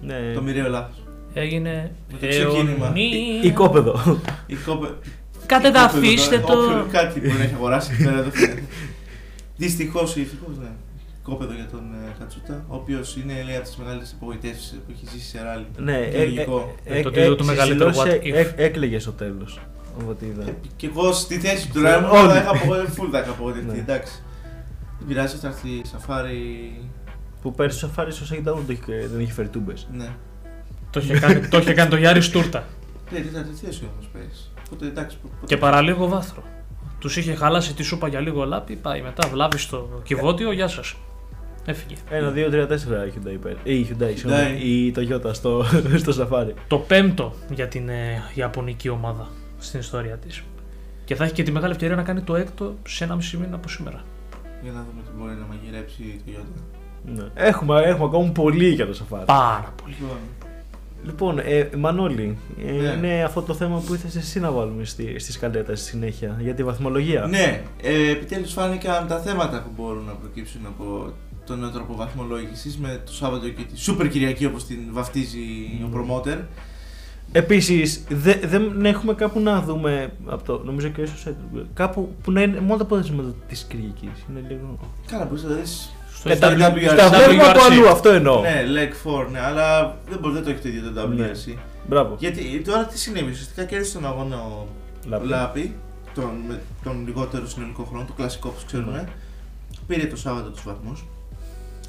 Ναι. 0.00 0.32
το 0.34 0.42
μοιραίο 0.42 0.68
λάθος. 0.68 0.96
Έγινε. 1.34 1.90
Με 2.12 2.18
το 2.18 2.28
ξεκίνημα. 2.28 2.86
αιωνία. 2.86 3.42
Οικόπεδο. 3.42 4.20
Η 4.46 4.54
κόπε... 4.54 4.88
Κάτε 5.46 5.70
τα 5.70 5.80
αφήστε 5.82 6.38
το. 6.38 6.52
Όποιο 6.52 6.86
κάτι 6.92 7.20
μπορεί 7.20 7.32
να 7.32 7.42
έχει 7.44 7.54
αγοράσει 7.54 7.90
εκεί 7.94 8.04
πέρα 8.04 8.22
δεν 8.22 8.32
φαίνεται. 8.32 8.62
Δυστυχώς 9.56 10.16
ή 10.16 10.20
ευτυχώς, 10.20 10.56
ναι. 10.58 10.68
Κόπεδο 11.22 11.52
για 11.52 11.66
τον 11.70 11.80
ε, 11.80 12.14
Κατσούτα, 12.18 12.64
ο 12.68 12.74
οποίος 12.74 13.16
είναι 13.16 13.42
λέει, 13.46 13.54
από 13.56 13.64
τις 13.64 13.76
μεγάλες 13.76 14.12
απογοητεύσεις 14.16 14.70
που 14.86 14.92
έχει 14.94 15.06
ζήσει 15.12 15.28
σε 15.28 15.42
ράλι. 15.42 15.66
ναι, 15.76 15.96
Είναι 15.96 16.24
λογικό. 16.24 16.74
Ε, 16.84 17.02
το 17.02 17.10
τίτλο 17.10 17.34
του 17.34 17.44
μεγαλύτερου 17.44 17.90
what 17.94 18.06
if. 18.06 18.52
Έκλεγε 18.56 18.98
στο 18.98 19.12
τέλος. 19.12 19.60
Οπότε 20.02 20.26
είδα. 20.26 20.42
Ε, 20.48 20.54
Και 20.76 20.86
εγώ 20.86 21.12
στη 21.12 21.38
θέση 21.38 21.68
του 21.68 21.78
Σε 21.80 21.88
Ράιμον 21.90 22.10
όλοι. 22.10 22.28
θα 22.32 22.38
είχα 22.38 22.50
απογοητευτεί. 22.50 22.90
Φουλ 22.92 23.08
θα 23.12 23.18
είχα 23.18 23.30
απογοητευτεί. 23.30 23.70
Ναι. 23.70 23.78
Εντάξει. 23.78 24.22
Δεν 24.98 25.08
πειράζει, 25.08 25.36
θα 25.36 25.46
έρθει 25.48 25.68
η 25.68 25.82
σαφάρι. 25.92 26.72
Που 27.42 27.54
πέρσι 27.54 27.84
ο 27.84 27.88
Σαφάρι 27.88 28.10
ω 28.12 28.34
ήταν 28.34 28.54
δεν 28.66 28.76
είχε- 28.76 29.06
δεν 29.12 29.20
είχε 29.20 29.32
φέρει 29.32 29.48
τούμπες. 29.48 29.86
Ναι. 29.92 30.08
Το 30.90 31.00
είχε 31.00 31.18
κάνει, 31.18 31.48
το 31.48 31.58
είχε 31.58 31.72
κάνει 31.74 31.90
το 31.90 31.96
Γιάρη 31.96 32.20
Στούρτα. 32.20 32.64
Ναι, 33.12 33.18
τι 33.20 33.28
θα 33.28 33.42
τη 33.42 33.54
θέση 33.66 33.88
όμως 33.94 34.08
πέρυσι. 34.12 34.50
Οπότε 34.66 34.86
εντάξει. 34.86 35.16
πο- 35.22 35.28
ποτέ- 35.28 35.46
Και 35.48 35.56
παραλίγο 35.56 36.08
βάθρο. 36.08 36.42
Τους 36.98 37.16
είχε 37.16 37.34
χαλάσει 37.34 37.74
τη 37.74 37.82
σούπα 37.82 38.08
για 38.08 38.20
λίγο 38.20 38.44
λάπη, 38.44 38.76
πάει 38.76 39.02
μετά, 39.02 39.28
βλάβει 39.28 39.58
στο 39.58 40.00
κυβότιο, 40.04 40.52
γεια 40.52 40.68
σας. 40.68 40.94
Έφυγε. 41.64 41.94
Ένα, 42.10 42.30
δύο, 42.30 42.50
τρία, 42.50 42.66
τέσσερα 42.66 43.06
η 43.06 43.10
Hyundai 43.14 43.36
πέρυσι. 43.42 43.60
Ή 43.64 43.78
η 43.78 43.86
Hyundai, 43.90 44.12
συγγνώμη, 44.14 44.42
Hyundai. 44.58 44.62
η 44.64 44.92
Toyota 44.96 45.34
στο, 45.34 45.64
στο 46.04 46.12
Safari. 46.30 46.52
Το 46.68 46.78
πέμπτο 46.78 47.34
για 47.54 47.68
την 47.68 47.88
ε, 47.88 48.22
Ιαπωνική 48.34 48.88
ομάδα 48.88 49.28
στην 49.58 49.80
ιστορία 49.80 50.16
της. 50.16 50.42
Και 51.04 51.14
θα 51.14 51.24
έχει 51.24 51.32
και 51.32 51.42
τη 51.42 51.50
μεγάλη 51.50 51.72
ευκαιρία 51.72 51.96
να 51.96 52.02
κάνει 52.02 52.20
το 52.20 52.36
έκτο 52.36 52.74
σε 52.88 53.04
ένα 53.04 53.14
μισή 53.16 53.36
μήνα 53.36 53.54
από 53.56 53.68
σήμερα. 53.68 54.02
Για 54.62 54.72
να 54.72 54.78
δούμε 54.78 55.02
τι 55.04 55.10
μπορεί 55.18 55.34
να 55.34 55.46
μαγειρέψει 55.46 56.02
η 56.02 56.20
Toyota. 56.26 56.60
Ναι. 57.16 57.24
Έχουμε, 57.34 57.80
έχουμε 57.84 58.04
ακόμα 58.04 58.30
πολύ 58.30 58.68
για 58.68 58.86
το 58.86 58.92
Safari. 58.98 59.24
Πάρα 59.26 59.74
πολύ. 59.82 59.94
Λοιπόν, 60.00 60.16
Λοιπόν, 61.04 61.38
ε, 61.38 61.68
Μανώλη, 61.78 62.38
ε, 62.66 62.72
Ναι. 62.72 62.88
είναι 62.88 63.22
αυτό 63.24 63.42
το 63.42 63.54
θέμα 63.54 63.82
που 63.86 63.94
ήθελες 63.94 64.16
εσύ 64.16 64.40
να 64.40 64.50
βάλουμε 64.50 64.84
στη, 64.84 65.18
στη 65.18 65.32
σκαλέτα 65.32 65.76
στη 65.76 65.84
συνέχεια 65.86 66.36
για 66.40 66.54
τη 66.54 66.64
βαθμολογία; 66.64 67.26
Ναι, 67.26 67.62
ε, 67.82 68.10
επιτέλους 68.10 68.52
φάνηκαν 68.52 69.06
τα 69.06 69.18
θέματα 69.18 69.62
που 69.62 69.70
μπορούν 69.82 70.04
να 70.04 70.12
προκύψουν 70.12 70.60
από 70.66 71.12
τον 71.46 71.58
νέο 71.58 71.70
τρόπο 71.70 71.94
βαθμολόγησης 71.96 72.78
με 72.78 73.00
το 73.06 73.12
Σάββατο 73.12 73.48
και 73.48 73.62
τη 73.72 73.78
Σούπερ 73.80 74.08
Κυριακή 74.08 74.44
όπως 74.46 74.64
την 74.66 74.78
βαφτίζει 74.90 75.38
ο 75.84 75.88
promoter. 75.96 76.38
Επίσης, 77.32 78.04
δε- 78.08 78.38
δεν 78.46 78.84
έχουμε 78.84 79.14
κάπου 79.14 79.40
να 79.40 79.62
δούμε, 79.62 80.12
από 80.26 80.42
το, 80.44 80.62
νομίζω 80.64 80.88
και 80.88 81.00
ίσως 81.02 81.26
κάπου 81.74 82.14
που 82.22 82.32
να 82.32 82.42
είναι 82.42 82.60
μόνο 82.60 82.76
τα 82.76 82.82
αποτελέσματα 82.82 83.34
της 83.48 83.64
Κυριακής. 83.68 84.10
Είναι 84.30 84.44
λίγο... 84.48 84.78
Καλά, 85.10 85.24
μπορείς 85.24 85.42
να 85.42 85.54
δεις 85.54 85.92
Στο 86.18 86.30
Ε, 86.30 86.36
τα, 86.36 86.48
WRC. 86.48 86.96
τα 86.96 87.08
βλέπουμε 87.08 87.42
από 87.48 87.58
WRC. 87.60 87.72
αλλού, 87.72 87.88
αυτό 87.88 88.08
εννοώ. 88.08 88.40
Ναι, 88.40 88.62
leg 88.66 89.08
4, 89.26 89.26
ναι, 89.30 89.40
αλλά 89.40 89.96
δεν 90.08 90.18
μπορεί 90.18 90.34
δεν 90.34 90.44
το 90.44 90.50
έχει 90.50 90.60
το 90.60 90.68
ίδιο 90.68 90.90
το 90.92 91.06
Ναι. 91.08 91.30
WRC. 91.30 91.56
Μπράβο. 91.88 92.16
Γιατί 92.18 92.62
τώρα 92.64 92.84
τι 92.84 92.98
συνέβη, 92.98 93.30
ουσιαστικά 93.30 93.64
κέρδισε 93.64 93.92
τον 93.94 94.06
αγώνα 94.06 94.36
ο 94.36 94.66
Λάπη. 95.08 95.26
Λάπη, 95.26 95.74
τον, 96.14 96.30
με 96.48 96.60
τον 96.84 97.04
λιγότερο 97.06 97.46
συνολικό 97.48 97.84
χρόνο, 97.84 98.04
το 98.04 98.12
κλασικό 98.12 98.48
όπως 98.48 98.64
ξέρουμε. 98.64 98.92
Ναι. 98.92 99.04
Πήρε 99.86 100.06
το 100.06 100.16
Σάββατο 100.16 100.50
τους 100.50 100.62
βαθμούς. 100.64 101.04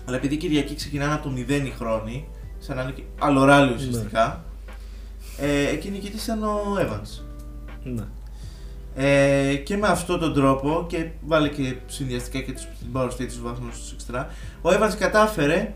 Αλλά 0.08 0.18
επειδή 0.18 0.34
η 0.34 0.38
Κυριακή 0.38 0.76
ξεκινάνε 0.76 1.13
από 1.13 1.24
το 1.24 1.34
0 1.48 1.50
οι 1.65 1.74
χρόνοι, 1.80 2.28
σαν 2.60 2.76
να 2.76 2.82
είναι 2.82 2.92
και 2.92 3.02
άλλο 3.20 3.44
ράλι 3.44 3.74
ουσιαστικά, 3.74 4.44
ε, 5.38 5.68
εκεί 5.70 5.89
νικητής 5.89 6.24
ήταν 6.24 6.44
ο 6.44 6.78
Evans. 6.82 7.22
Ναι. 7.84 8.04
Ε, 9.02 9.56
και 9.56 9.78
με 9.78 9.88
αυτόν 9.88 10.20
τον 10.20 10.34
τρόπο 10.34 10.86
και 10.88 11.10
βάλε 11.22 11.48
και 11.48 11.76
συνδυαστικά 11.86 12.40
και 12.40 12.52
τους, 12.52 12.62
την 12.62 12.88
Power 12.94 13.08
State 13.08 13.28
τους 13.28 13.42
βαθμούς 13.42 13.80
τους 13.80 13.92
εξτρά, 13.92 14.30
ο 14.62 14.70
Evans 14.70 14.96
κατάφερε 15.00 15.74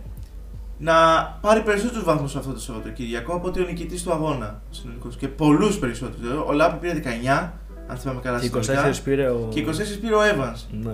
να 0.78 0.94
πάρει 1.42 1.62
περισσότερους 1.62 2.04
βαθμούς 2.04 2.36
αυτό 2.36 2.52
το 2.54 2.60
Σαββατοκύριακο 2.60 3.36
από 3.36 3.48
ότι 3.48 3.62
ο 3.62 3.66
νικητής 3.66 4.04
του 4.04 4.12
αγώνα 4.12 4.62
συνολικός 4.70 5.16
και 5.16 5.28
πολλούς 5.28 5.78
περισσότερους. 5.78 6.32
Ο 6.48 6.52
Λάπη 6.52 6.88
πήρε 6.88 7.02
19, 7.26 7.52
αν 7.88 7.98
θυμάμαι 7.98 8.22
καλά 8.22 8.40
Και 8.40 8.52
24 8.54 8.64
συνολικά, 8.64 9.02
πήρε 9.04 9.30
ο... 9.30 9.50
και 9.54 9.66
24 9.66 9.72
πήρε 10.02 10.16
ο 10.16 10.22
Evans. 10.22 10.60
Ναι. 10.84 10.92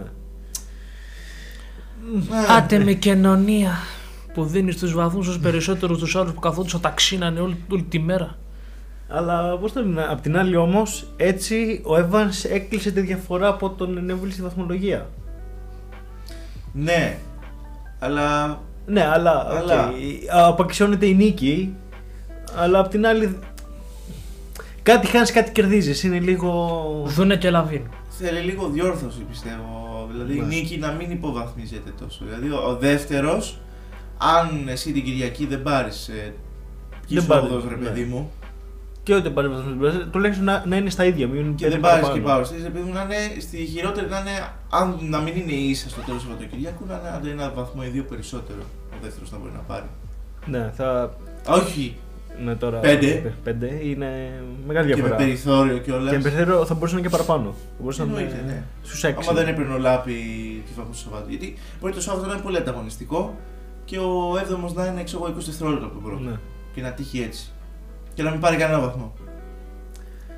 Ε, 2.38 2.54
Άτιμη 2.58 2.93
κοινωνία 2.94 3.78
που 4.34 4.46
δίνεις 4.46 4.78
τους 4.78 4.94
βαθμούς 4.94 5.28
ω 5.28 5.39
περισσότερου 5.39 5.98
του 5.98 6.20
άλλους 6.20 6.34
που 6.34 6.39
καθόντουσαν 6.39 6.82
τα 6.82 6.89
ξύνανε 6.89 7.39
όλη, 7.39 7.63
όλη 7.72 7.84
τη 7.84 8.00
μέρα. 8.00 8.38
Αλλά 9.12 9.58
πώς 9.58 9.72
το 9.72 9.80
λένε, 9.80 10.06
απ' 10.10 10.22
την 10.22 10.38
άλλη 10.38 10.56
όμως, 10.56 11.08
έτσι 11.17 11.82
ο 11.86 11.95
Evans 11.95 12.50
έκλεισε 12.52 12.91
τη 12.91 13.02
διαφορά 13.02 13.48
από 13.48 13.69
τον 13.69 14.06
Neuville 14.12 14.32
στη 14.32 14.41
βαθμολογία. 14.41 15.10
Ναι, 16.74 17.17
αλλά 18.00 18.60
Ναι, 18.86 19.06
αλλά. 19.06 19.48
Αλλά- 19.58 19.88
οκ, 19.88 19.93
απαξιώνεται 20.32 21.06
η 21.06 21.13
νίκη, 21.15 21.76
αλλά 22.58 22.80
απ' 22.80 22.88
την 22.89 23.06
άλλη. 23.08 23.38
Κάτι 24.84 25.08
χάνεις, 25.08 25.32
κάτι 25.32 25.52
κερδίζεις. 25.52 26.04
Είναι 26.04 26.19
λίγο. 26.19 27.04
Δούνε 27.06 27.36
και 27.36 27.50
λαβίν. 27.50 27.82
θέλει 28.10 28.39
λίγο 28.39 28.67
διόρθωση 28.69 29.19
πιστεύω. 29.30 30.08
Δηλαδή 30.12 30.34
η 30.36 30.39
Ναι. 30.39 30.45
νίκη 30.45 30.78
να 30.78 30.91
μην 30.91 31.12
υποβαθμίζεται 31.12 31.91
τόσο. 32.00 32.26
Δηλαδή 32.26 32.50
ο, 32.50 32.58
ο 32.67 32.76
δεύτερος, 32.76 33.60
αν 34.17 34.67
εσύ 34.67 34.91
την 34.91 35.04
Κυριακή 35.04 35.45
δεν 35.45 35.62
πάρεις. 35.63 36.08
Ε, 36.08 36.13
Δεν 37.10 37.19
δεν 37.19 37.26
πάρεις, 37.26 37.50
ρε 37.69 37.76
ναι. 37.76 37.86
παιδί 37.86 38.04
μου, 38.04 38.32
Και 39.10 39.15
ό,τι 39.15 39.30
πάρει 39.30 39.48
βαθμό, 39.48 39.72
τουλάχιστον 40.12 40.45
να, 40.45 40.63
να 40.65 40.76
είναι 40.76 40.89
στα 40.89 41.06
ίδια. 41.06 41.28
Μην 41.28 41.56
και 41.56 41.63
πέντε 41.63 41.69
δεν 41.69 41.80
πάρεις 41.80 42.08
και 42.10 42.19
παραπάνω. 42.19 42.48
πάω 42.48 42.58
ρε 42.63 42.69
παιδί 42.69 42.86
μου 42.88 42.93
να 42.93 43.02
είναι 43.04 43.39
στη 43.39 43.58
χειρότερη 43.58 44.08
να 44.10 44.19
είναι, 44.19 44.36
αν 44.69 44.98
να 45.02 45.19
μην 45.19 45.34
είναι 45.36 45.52
ίσα 45.52 45.89
στο 45.89 46.02
τέλος 46.02 46.22
του 46.24 46.28
Σαββατοκυριακού, 46.30 46.86
να 46.88 46.93
είναι 47.00 47.10
άντε 47.15 47.30
ένα 47.30 47.52
βαθμό 47.56 47.82
ή 47.86 47.89
δύο 47.89 48.04
περισσότερο 48.04 48.62
ο 48.93 48.95
δεύτερος 49.02 49.32
να 49.32 49.38
μπορεί 49.38 49.52
να 49.56 49.60
πάρει. 49.60 49.86
Ναι, 50.45 50.72
θα. 50.76 51.13
Όχι 51.48 51.95
Ναι, 52.43 52.56
τώρα. 52.56 52.78
Πέντε. 52.80 53.34
Πέντε 53.43 53.80
είναι 53.84 54.10
μεγάλη 54.67 54.88
και 54.88 54.95
με 54.95 55.02
διαφορά. 55.02 55.15
περιθώριο 55.15 55.78
κιόλα. 55.78 56.10
Και 56.10 56.17
με 56.17 56.24
περιθώριο 56.24 56.65
θα 56.65 56.74
μπορούσε 56.74 56.93
να 56.93 57.00
είναι 57.00 57.10
και 57.10 57.15
παραπάνω. 57.17 57.50
Θα 57.52 57.80
μπορούσε 57.80 58.04
να 58.04 58.08
Εννοείται, 58.08 58.39
είναι 58.43 58.52
ναι. 58.52 58.63
στους 58.84 59.04
6. 59.06 59.13
Άμα 59.22 59.34
δεν 59.34 59.48
έπαιρνε 59.48 59.74
ο 59.74 59.78
Λάπη 59.78 60.13
τη 60.65 60.72
βαθμού 60.76 60.91
του 60.91 60.98
Σαββάτου. 60.98 61.30
Γιατί 61.30 61.58
μπορεί 61.80 61.93
το 61.93 62.02
Σάββατο 62.02 62.28
να 62.28 62.34
είναι 62.34 62.41
πολύ 62.41 62.58
ανταγωνιστικό 62.58 63.36
και 63.86 63.98
ο 63.98 64.34
7ο 64.34 64.74
να 64.74 64.86
είναι 64.86 65.04
ξέρω, 65.04 65.26
εγώ, 65.26 65.36
20 65.38 65.41
δευτερόλεπτα 65.45 65.86
από 65.86 65.93
τον 65.93 66.04
πρώτο. 66.04 66.24
Ναι. 66.24 66.36
Και 66.74 66.82
να 66.82 66.91
τύχει 66.91 67.22
έτσι. 67.22 67.52
Και 68.19 68.25
να 68.25 68.32
μην 68.32 68.39
πάρει 68.39 68.55
κανένα 68.58 68.79
βαθμό. 68.79 69.13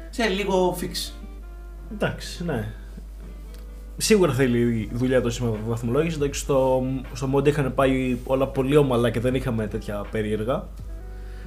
Σε 0.09 0.27
λίγο 0.27 0.77
fix. 0.81 1.11
Εντάξει, 1.93 2.43
ναι. 2.45 2.67
Σίγουρα 3.97 4.33
θέλει 4.33 4.89
δουλειά 4.93 5.21
το 5.21 5.29
σύστημα 5.29 5.55
βαθμολόγησης. 5.67 6.17
Εντάξει, 6.17 6.39
στο, 6.39 6.83
στο 7.13 7.29
Monte 7.35 7.47
είχαν 7.47 7.73
πάει 7.73 8.17
όλα 8.23 8.47
πολύ 8.47 8.75
ομαλά 8.75 9.09
και 9.09 9.19
δεν 9.19 9.35
είχαμε 9.35 9.67
τέτοια 9.67 10.05
περίεργα. 10.11 10.63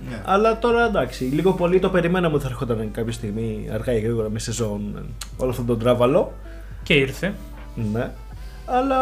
Ναι. 0.09 0.23
Αλλά 0.25 0.59
τώρα 0.59 0.85
εντάξει, 0.87 1.25
λίγο 1.25 1.53
πολύ 1.53 1.79
το 1.79 1.89
περιμέναμε 1.91 2.35
ότι 2.35 2.43
θα 2.45 2.49
έρχονταν 2.51 2.91
κάποια 2.91 3.13
στιγμή 3.13 3.69
αργά 3.73 3.93
ή 3.93 4.01
γρήγορα 4.01 4.31
με 4.31 4.39
σεζόν 4.39 4.95
ε, 4.97 5.01
όλο 5.37 5.51
αυτό 5.51 5.63
τον 5.63 5.79
τράβαλο. 5.79 6.33
Και 6.83 6.95
ήρθε. 6.95 7.35
Ναι. 7.93 8.11
Αλλά 8.67 8.99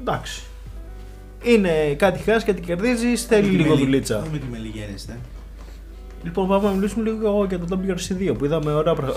εντάξει. 0.00 0.42
Είναι 1.42 1.94
κάτι 1.94 2.18
χάσει, 2.18 2.46
κάτι 2.46 2.60
κερδίζεις, 2.60 3.24
θέλει 3.24 3.42
Μην 3.42 3.50
τη 3.50 3.56
λίγο 3.56 3.68
μελι- 3.74 3.84
δουλίτσα. 3.84 4.20
Μην 4.20 4.30
μεμψιμοιρείτε. 4.32 5.18
Λοιπόν, 6.24 6.48
πάμε 6.48 6.68
να 6.68 6.74
μιλήσουμε 6.74 7.10
λίγο 7.10 7.44
για 7.44 7.58
το 7.58 7.80
WRC2 7.86 8.34
που 8.38 8.44
είδαμε 8.44 8.72
ωραία 8.72 8.94
πρα... 8.94 9.12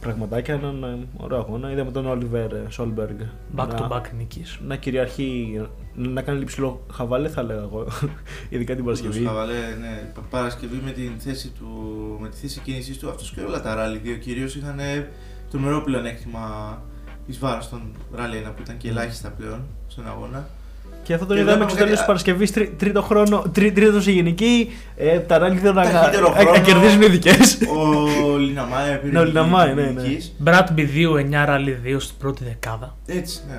πραγματάκια, 0.00 0.54
έναν 0.54 0.82
ε, 0.82 0.98
ωραίο 1.16 1.38
αγώνα. 1.38 1.70
Είδαμε 1.72 1.90
τον 1.90 2.06
Όλιβερ 2.06 2.50
Σόλμπεργκ 2.68 3.18
Back 3.56 3.68
να, 3.68 3.88
to 3.88 3.92
back 3.96 4.02
νίκης. 4.16 4.58
να 4.66 4.76
κυριαρχεί, 4.76 5.60
να 5.94 6.22
κάνει 6.22 6.40
υψηλό 6.40 6.86
χαβαλέ, 6.92 7.28
θα 7.28 7.42
λέγα 7.42 7.60
εγώ. 7.60 7.86
Ειδικά 8.48 8.74
την 8.74 8.84
Παρασκευή. 8.84 9.18
Όντως, 9.18 9.28
Χαβαλέ, 9.30 9.76
ναι. 9.80 10.10
Πα- 10.14 10.20
Παρασκευή 10.30 10.80
με, 10.84 10.90
την 10.90 11.10
θέση 11.18 11.48
του, 11.48 11.66
με 12.20 12.28
τη 12.28 12.36
θέση 12.36 12.60
κίνησής 12.60 12.98
του, 12.98 13.08
αυτός 13.08 13.30
και 13.30 13.40
όλα 13.40 13.60
τα 13.62 13.74
ράλι 13.74 13.98
δύο 13.98 14.14
κυρίως 14.16 14.54
είχαν 14.56 14.78
τρομερό 15.50 15.80
πλεονέκτημα 15.82 16.82
εις 17.26 17.38
βάρος 17.38 17.68
των 17.68 17.80
Rally 18.16 18.48
1 18.48 18.52
που 18.56 18.62
ήταν 18.62 18.76
και 18.76 18.88
ελάχιστα 18.88 19.28
πλέον 19.30 19.60
στον 19.86 20.06
αγώνα. 20.08 20.48
Και 21.04 21.14
αυτό 21.14 21.26
τον 21.26 21.36
Και 21.36 21.42
είδαμε 21.42 21.56
βλέπαμε 21.64 21.70
στο 21.70 21.84
τέλος 21.84 22.00
κάτι- 22.00 22.22
τη 22.24 22.26
Παρασκευή, 22.26 22.70
τρίτο 22.76 23.02
χρόνο, 23.02 23.44
τρί, 23.52 23.72
τρίτος 23.72 24.02
σε 24.04 24.10
γενική. 24.10 24.70
Ε, 24.96 25.18
τα 25.18 25.38
ράλι 25.38 25.58
θέλουν 25.58 25.74
να, 25.74 25.82
Ταχύτερο 25.82 26.28
να- 26.28 26.34
να 26.34 26.40
χρόνο. 26.40 26.60
κερδίζουν 26.64 27.02
οι 27.02 27.06
δικές. 27.06 27.58
Ο 28.32 28.36
Λιναμάε 28.36 28.96
πήρε 28.96 29.12
Ναι, 29.12 29.18
ο 29.18 29.22
νίκη 29.22 29.36
Λιναμάε, 29.36 29.74
ναι, 29.74 29.82
ναι. 29.82 29.90
νικής. 30.02 30.34
Rally 30.44 30.86
2, 30.94 31.16
9 31.16 31.44
Rally 31.48 31.76
2 31.82 32.00
στην 32.00 32.16
πρώτη 32.18 32.44
δεκάδα. 32.44 32.96
Έτσι, 33.06 33.40
ναι. 33.48 33.54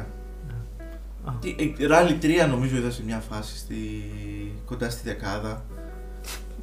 Α. 1.25 1.31
Τι, 1.41 1.55
ε, 1.60 1.88
Rally 1.89 2.15
3 2.21 2.47
νομίζω 2.49 2.75
είδα 2.77 2.91
σε 2.91 3.01
μια 3.05 3.21
φάση 3.29 3.58
στη, 3.58 3.75
κοντά 4.65 4.89
στη 4.89 5.01
δεκάδα. 5.10 5.63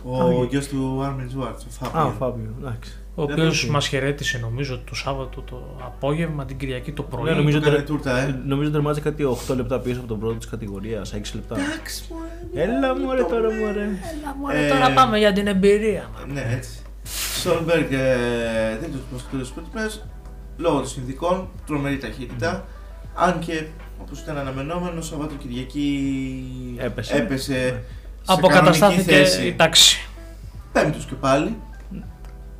Ο 0.04 0.20
Α, 0.22 0.46
γιος 0.50 0.66
του 0.66 1.02
Άρμιν 1.04 1.28
Σβαρτς, 1.30 1.64
ο 1.64 1.68
Α, 1.84 1.88
Φάμπιο. 1.88 2.08
ο 2.08 2.12
Φάμπιο, 2.18 2.54
εντάξει. 2.60 2.92
Ο 3.14 3.26
Δεν 3.26 3.38
οποίος 3.38 3.66
το 3.66 3.72
μας 3.72 3.88
χαιρέτησε 3.88 4.38
νομίζω 4.38 4.78
το 4.88 4.94
Σάββατο 4.94 5.40
το 5.40 5.76
απόγευμα, 5.84 6.44
την 6.44 6.56
Κυριακή 6.56 6.92
το 6.92 7.02
πρωί. 7.02 7.22
Ναι, 7.30 7.36
νομίζω 7.36 7.56
Του 7.58 7.62
έκανε 7.64 7.76
τερ- 7.76 7.86
τούρτα, 7.88 8.18
ε. 8.18 8.40
Νομίζω 8.46 8.70
τερμάτισε 8.70 9.00
κάτι 9.00 9.24
8 9.50 9.54
λεπτά 9.56 9.78
πίσω 9.80 9.98
από 9.98 10.08
τον 10.08 10.18
πρώτο 10.18 10.34
της 10.34 10.46
κατηγορίας, 10.46 11.12
6 11.12 11.34
λεπτά. 11.34 11.56
Εντάξει, 11.60 12.04
μωρέ. 12.10 12.62
Έλα 12.68 12.94
μου 12.98 13.12
ρε 13.12 13.22
τώρα 13.22 13.40
μου 13.50 13.72
ρε. 13.74 13.82
Έλα, 13.82 14.34
μωρέ, 14.40 14.66
Ε, 14.66 14.68
τώρα 14.68 14.90
πάμε 14.92 15.18
για 15.18 15.32
την 15.32 15.46
εμπειρία. 15.46 16.10
Ναι, 16.32 16.46
έτσι. 16.56 16.78
Σόλμπεργκ 17.42 17.92
ε, 17.92 18.16
δεν 18.80 18.92
του 18.92 18.98
προσκαλούσε 19.10 19.52
πρώτη 19.52 19.68
μέρα 19.74 19.90
λόγω 20.56 20.76
των 20.76 20.86
συνθηκών, 20.88 21.48
τρομερή 21.66 21.98
ταχύτητα. 21.98 22.64
Αν 23.14 23.38
και 23.38 23.64
όπως 24.00 24.20
ήταν 24.20 24.38
αναμενόμενο, 24.38 25.00
Σαββατοκυριακή 25.00 25.86
Έπεσε. 26.78 27.14
έπεσε 27.16 27.52
Ναι. 27.52 27.58
σε 27.68 27.82
Αποκαταστάθηκε 28.26 29.02
κανονική 29.02 29.30
θέση. 29.30 29.46
η 29.46 29.54
τάξη. 29.54 30.08
Πέμπτος 30.72 31.04
και 31.04 31.14
πάλι. 31.14 31.56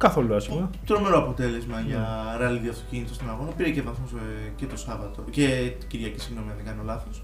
Καθόλου 0.07 0.35
άσχημα. 0.35 0.71
Τρομερό 0.87 1.19
αποτέλεσμα 1.19 1.81
για 1.87 1.99
Ναι. 1.99 2.45
Rally 2.45 2.59
2 2.59 2.64
αυτοκίνητο 2.64 3.15
στον 3.15 3.31
αγώνα. 3.31 3.51
Πήρε 3.57 3.71
και 3.71 3.83
βαθμούς 3.83 4.11
και 4.57 4.67
το 4.67 4.77
Σάββατο. 4.77 5.25
Και 5.31 5.73
την 5.79 5.89
Κυριακή, 5.89 6.21
συγγνώμη, 6.21 6.51
αν 6.51 6.57
δεν 6.57 6.65
κάνω 6.67 6.83
λάθος. 6.85 7.23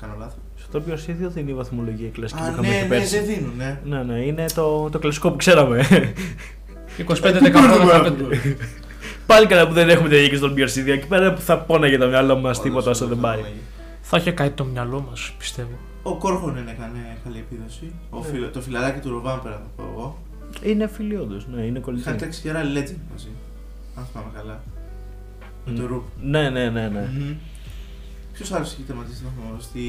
Κάνω 0.00 0.14
λάθος. 0.18 0.38
Στο 0.56 0.78
οποίο 0.78 0.94
ίδιο 1.06 1.30
δεν 1.30 1.42
είναι 1.42 1.50
η 1.50 1.54
βαθμολογία 1.54 2.08
κλασική 2.08 2.40
που 2.40 2.46
Α, 2.46 2.50
είχαμε 2.50 2.68
ναι, 2.68 2.74
και 2.74 2.80
ναι, 2.82 2.88
πέρσι. 2.88 3.16
δεν 3.18 3.26
δίνουν, 3.26 3.52
ναι. 3.56 3.80
Ναι, 3.84 4.02
ναι, 4.02 4.20
είναι 4.20 4.44
το, 4.54 4.88
το 4.90 4.98
κλασικό 4.98 5.30
που 5.30 5.36
ξέραμε. 5.36 5.86
25-15. 6.98 7.06
Πάλι 9.26 9.46
καλά 9.46 9.66
που 9.68 9.72
δεν 9.72 9.88
έχουμε 9.88 10.08
τη 10.08 10.16
διοίκηση 10.16 10.40
των 10.40 10.54
BRC. 10.56 10.86
Εκεί 10.88 11.06
πέρα 11.06 11.32
που 11.34 11.40
θα 11.40 11.58
πόναγε 11.58 11.98
το 11.98 12.06
μυαλό 12.06 12.36
μας 12.38 12.60
τίποτα 12.60 12.80
Όντως, 12.80 12.96
όσο 13.00 13.06
δεν 13.08 13.18
όντως, 13.18 13.30
πάει. 13.30 13.38
όντως. 13.38 13.52
Θα 14.00 14.16
είχε 14.16 14.30
κάτι 14.30 14.50
το 14.50 14.64
μυαλό 14.64 15.06
μας, 15.10 15.34
πιστεύω. 15.38 15.78
Ο 16.02 16.16
Κόρχονεν 16.16 16.68
έκανε 16.68 17.16
καλή 17.24 17.38
επίδοση. 17.38 17.92
Ο 18.10 18.18
Ναι. 18.18 18.24
φιλ- 18.24 18.52
το 18.52 18.60
φιλαράκι 18.60 19.00
του 19.00 19.10
Ροβάμπερα 19.10 19.54
θα 19.54 19.68
πω 19.76 19.82
εγώ. 19.92 20.18
Είναι 20.62 20.86
φίλοι 20.86 21.16
όντως, 21.16 21.46
ναι, 21.46 21.60
είναι 21.60 21.68
Είχαν 21.68 21.80
κολλητοί. 21.82 22.12
τρέξει 22.12 22.40
και 22.42 22.50
Rally 22.52 22.76
Legend 22.78 22.96
μαζί. 23.12 23.28
Αν 23.96 24.06
θυμάμαι 24.12 24.30
καλά. 24.36 24.60
Με 25.66 25.72
το 25.72 25.82
Μμ. 25.82 25.86
Ρουπ. 25.86 26.02
Ναι, 26.22 26.50
ναι, 26.50 26.68
ναι, 26.70 26.88
ναι. 26.88 27.08
Ποιος 28.32 28.52
άλλος 28.52 28.72
έχει 28.72 28.82
τερματίσει 28.82 29.16
στον 29.16 29.30
αγώνα 29.44 29.60
στη. 29.60 29.80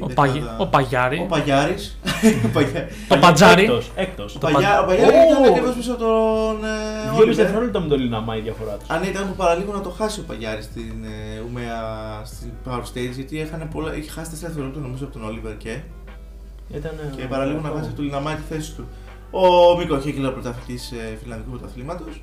Ο, 0.00 0.06
δεκάδα; 0.06 0.32
Παγι... 0.32 0.42
ο 0.58 0.66
Παγιάρη. 0.66 1.18
Ο 1.18 1.26
Παγιάρης. 1.26 1.98
Ο 2.46 2.48
Παγιά- 2.52 2.88
Το 3.08 3.16
Πατζάρι. 3.18 3.62
Έκτος, 3.62 3.90
έκτος. 3.96 4.34
ο 4.36 4.38
Το 4.38 4.46
Παγιά- 4.52 4.78
ο 4.80 4.84
Πα- 4.84 4.86
Παγιάρη 4.86 5.16
Ω! 5.16 5.30
ήταν 5.30 5.44
ακριβώς 5.44 5.74
πίσω 5.74 5.92
από 5.92 6.00
τον. 6.04 6.64
ε, 6.64 7.00
Δυόμιση 7.02 7.20
Όλιβερ. 7.22 7.34
δευτερόλεπτα 7.44 7.80
με 7.80 7.88
το 7.88 7.96
Λιναμά 7.96 8.36
η 8.36 8.40
διαφορά 8.40 8.74
τους. 8.76 8.88
Αν 8.90 9.02
ήταν 9.02 9.26
που 9.28 9.34
παραλίγο 9.34 9.72
να 9.72 9.80
το 9.80 9.90
χάσει 9.90 10.20
ο 10.20 10.22
Παγιάρης 10.26 10.64
στην 10.64 10.94
ε, 11.04 11.40
Ουμέα 11.46 11.78
στην 12.24 12.50
Power 12.66 12.82
Stage, 12.90 13.12
γιατί 13.14 13.40
έχανε 13.40 13.64
πολλά, 13.72 13.96
είχε 13.96 14.10
χάσει 14.10 14.30
4 14.34 14.38
δευτερόλεπτα 14.40 14.80
νομίζω 14.80 15.04
από 15.04 15.12
τον 15.12 15.24
Όλιβερ 15.28 15.56
και, 15.56 15.78
Ήταν, 16.74 16.92
και 17.16 17.22
παραλίγο 17.24 17.60
να 17.60 17.68
χάσει 17.76 17.90
το 17.90 18.02
Λιναμάι 18.02 18.34
τη 18.34 18.42
θέση 18.48 18.74
του. 18.74 18.84
Ο 19.30 19.76
Μίκο 19.78 20.00
Χέκελα, 20.00 20.32
πρωταθλητής 20.32 20.90
ε, 20.92 21.18
φιλανδικού 21.22 21.50
πρωταθλήματος. 21.50 22.22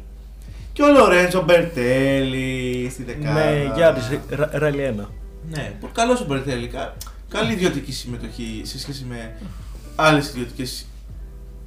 Και 0.73 0.81
ο 0.83 0.91
Λορέντζο 0.91 1.43
Μπερτέλη 1.43 2.87
στη 2.91 3.03
δεκάδα. 3.03 3.33
Με 3.33 3.71
Γιάννης, 3.75 4.09
ράλι 4.51 4.95
1. 4.99 5.05
Ναι, 5.49 5.73
καλός 5.93 6.21
ο 6.21 6.25
Μπερτέλη. 6.25 6.67
κα- 6.67 6.95
Καλή 7.29 7.51
ιδιωτική 7.53 7.91
συμμετοχή 7.91 8.61
σε 8.63 8.79
σχέση 8.79 9.05
με 9.09 9.37
άλλες 9.95 10.29
ιδιωτικές 10.29 10.85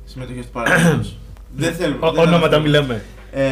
συμμετοχές 0.04 0.44
του 0.44 0.50
παρελθόντος. 0.52 1.16
δεν 1.56 1.74
θέλω. 1.74 1.98
δεν 2.00 2.08
Ονόματα 2.08 2.36
αναφέρω. 2.36 2.62
μιλάμε. 2.62 3.04
Ε, 3.32 3.44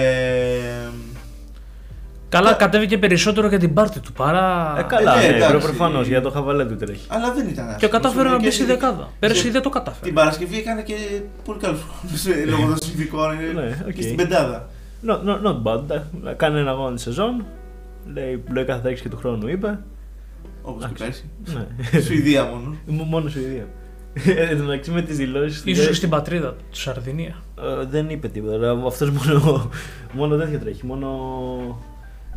Καλά, 2.29 2.51
Ναι. 2.51 2.57
κατέβηκε 2.57 2.99
περισσότερο 2.99 3.49
για 3.49 3.59
την 3.59 3.75
πάρτη 3.75 4.01
του 4.01 4.13
παρά. 4.13 4.75
Ε, 4.79 4.83
καλά, 4.83 5.17
ναι, 5.21 5.27
ναι, 5.29 5.35
εντάξει. 5.37 5.67
προφανώς 5.67 6.01
για 6.03 6.21
το 6.21 6.31
χαβαλέ 6.31 6.65
του 6.65 6.77
τρέχει. 6.77 7.07
αλλά 7.09 7.33
δεν 7.33 7.49
ήταν 7.49 7.65
Και 7.67 7.71
άσχημος. 7.73 7.91
κατάφερε 7.93 8.29
να 8.29 8.37
μπει 8.37 8.43
Και 8.43 8.51
στη 8.51 8.63
στη- 8.63 8.73
δεκάδα. 8.73 9.09
Πέρσι 9.19 9.43
και 9.45 9.51
δεν 9.51 9.63
το 9.63 9.69
κατάφερε. 9.69 10.05
Την 10.05 10.15
Παρασκευή 10.15 10.59
έκανε 10.59 10.83
και 10.83 10.95
πολύ 11.45 11.59
καλούς 11.59 11.81
χρόνους 12.01 12.49
λόγω 12.51 12.67
των 12.69 12.77
συνθηκών 12.83 13.31
ε, 13.33 13.53
Ναι, 13.53 13.85
οκ. 13.87 13.93
και 13.93 14.03
στην 14.03 14.17
πεντάδα. 14.17 14.69
Not, 15.07 15.19
not, 15.29 15.43
not 15.47 15.63
bad. 15.63 15.79
εντάξει. 15.83 16.09
Κάνει 16.37 16.59
ένα 16.59 16.71
αγώνα 16.71 16.95
τη 16.97 17.01
σεζόν. 17.01 17.45
Λέει 18.13 18.43
λογικά 18.53 18.81
θα 18.81 18.89
έχει 18.89 19.03
και 19.03 19.09
του 19.09 19.17
χρόνου, 19.17 19.49
είπε. 19.49 19.79
Όπως 20.63 20.85
και 20.85 20.91
Εντάξει. 21.05 21.25
πέρσι. 21.45 21.65
Ναι. 21.95 22.01
Σουηδία 22.01 22.45
μόνο. 22.45 22.77
Μ- 23.05 23.09
Μόνο 23.09 23.29
Σουηδία. 23.29 23.67
Εν 24.49 24.59
τω 24.59 24.65
μεταξύ 24.65 24.91
με 24.91 25.03
τις 25.03 25.17
δηλώσεις. 25.17 25.63
Ίσως 25.65 25.87
και 25.87 25.93
στην 25.95 26.09
πατρίδα 26.09 26.49
του, 26.49 26.65
τη 26.71 26.77
Σαρδινία. 26.79 27.35
δεν 27.91 28.09
είπε 28.11 28.29
τίποτα. 28.29 28.83
Αυτός 28.87 29.11
μόνο, 29.11 29.71
μόνο 30.13 30.37
τέτοιο 30.37 30.59
τρέχει. 30.59 30.87
Μόνο 30.87 31.09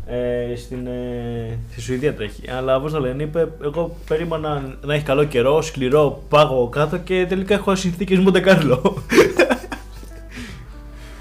ε, 0.06 0.56
στην, 0.56 0.86
ε, 0.86 1.58
στη 1.70 1.80
Σουηδία 1.80 2.14
τρέχει. 2.14 2.50
Αλλά 2.50 2.76
όπως 2.76 2.92
το 2.92 3.00
λένε, 3.00 3.22
είπε: 3.22 3.52
Εγώ 3.62 3.96
περίμενα 4.06 4.76
να 4.84 4.94
έχει 4.94 5.04
καλό 5.04 5.24
καιρό, 5.24 5.62
σκληρό, 5.62 6.22
πάγο 6.28 6.68
κάτω 6.68 6.98
και 6.98 7.26
τελικά 7.28 7.54
έχω 7.54 7.74
συνθήκες 7.74 8.18
Μοντεκάρλο. 8.18 8.82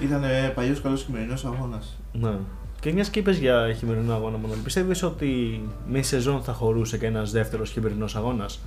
Ήταν 0.04 0.24
παλιός 0.56 0.82
καλός 0.82 1.04
χειμερινός 1.04 1.46
αγώνας. 1.46 1.98
Ναι. 2.12 2.34
Και 2.80 2.94
μιας 2.94 3.10
και 3.10 3.20
είπες 3.20 3.38
για 3.38 3.74
χειμερινό 3.78 4.14
αγώνα 4.14 4.38
μόνο, 4.38 4.54
πιστεύεις 4.64 5.04
ότι 5.04 5.62
με 5.88 6.02
σεζόν 6.02 6.42
θα 6.42 6.54
χωρούσε 6.54 6.98
και 6.98 7.06
ένας 7.06 7.32
δεύτερος 7.32 7.72
χειμερινός 7.72 8.16
αγώνας; 8.16 8.60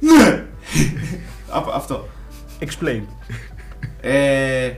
Ναι! 0.00 0.44
Αυτό. 1.74 2.06
Explain. 2.60 3.02
Ε, 4.00 4.72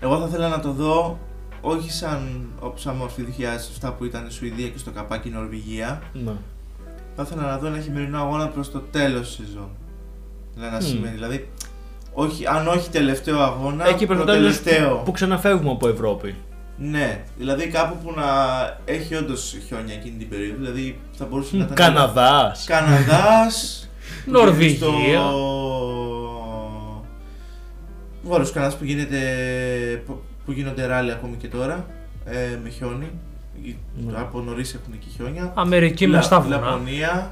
εγώ 0.00 0.18
θα 0.18 0.26
ήθελα 0.28 0.48
να 0.48 0.60
το 0.60 0.72
δω 0.72 1.18
όχι 1.60 1.90
σαν, 1.92 2.46
σαν 2.74 2.94
μορφή 2.96 3.24
2007 3.82 3.92
που 3.98 4.04
ήταν 4.04 4.26
η 4.26 4.30
Σουηδία 4.32 4.68
και 4.68 4.78
στο 4.78 4.90
καπάκι 4.90 5.28
η 5.28 5.32
Νορβηγία. 5.32 6.02
Ναι. 6.12 6.32
Θα 7.16 7.22
ήθελα 7.22 7.42
να 7.42 7.58
δω 7.58 7.66
ένα 7.66 7.78
χειμερινό 7.80 8.18
αγώνα 8.18 8.48
προς 8.48 8.70
το 8.70 8.78
τέλος 8.78 9.36
της 9.36 9.46
σεζόν. 9.46 9.68
Δηλαδή, 10.54 10.72
να 10.72 10.78
Μμ. 10.80 10.86
σημαίνει, 10.88 11.14
δηλαδή, 11.14 11.48
όχι, 12.12 12.46
αν 12.46 12.68
όχι 12.68 12.90
τελευταίο 12.90 13.38
αγώνα, 13.40 13.88
Εκεί 13.88 14.06
προς 14.06 14.18
το 14.18 14.24
τέλος 14.24 14.60
τελευταίο. 14.62 14.96
που 14.96 15.10
ξαναφεύγουμε 15.12 15.70
από 15.70 15.88
Ευρώπη. 15.88 16.34
Ναι, 16.76 17.24
δηλαδή 17.38 17.66
κάπου 17.68 17.96
που 18.04 18.12
να 18.16 18.24
έχει 18.84 19.14
όντως 19.14 19.54
χιόνια 19.66 19.94
εκείνη 19.94 20.16
την 20.18 20.28
περίοδο. 20.28 20.56
Δηλαδή 20.58 21.00
θα 21.12 21.24
μπορούσε 21.26 21.56
να 21.56 21.64
ήταν. 21.64 21.74
Καναδάς. 21.74 22.64
Καναδάς. 22.64 23.88
Νορβηγία. 24.32 25.20
Βόρειος 28.22 28.52
Καναδάς 28.52 28.76
που, 28.76 28.84
γίνεται, 28.84 29.18
που- 30.50 30.56
που 30.56 30.60
γίνονται 30.60 30.86
ράλι 30.86 31.10
ακόμη 31.10 31.36
και 31.36 31.48
τώρα 31.48 31.86
ε, 32.24 32.58
με 32.62 32.68
χιόνι. 32.68 33.10
Ναι. 34.06 34.12
Από 34.16 34.40
νωρίς 34.40 34.74
έχουν 34.74 34.92
εκεί 34.92 35.08
χιόνια. 35.08 35.52
Αμερική 35.54 36.06
με 36.06 36.14
Λα- 36.16 36.22
στα 36.22 36.40
βουνά. 36.40 36.56
Λαπωνία, 36.60 37.30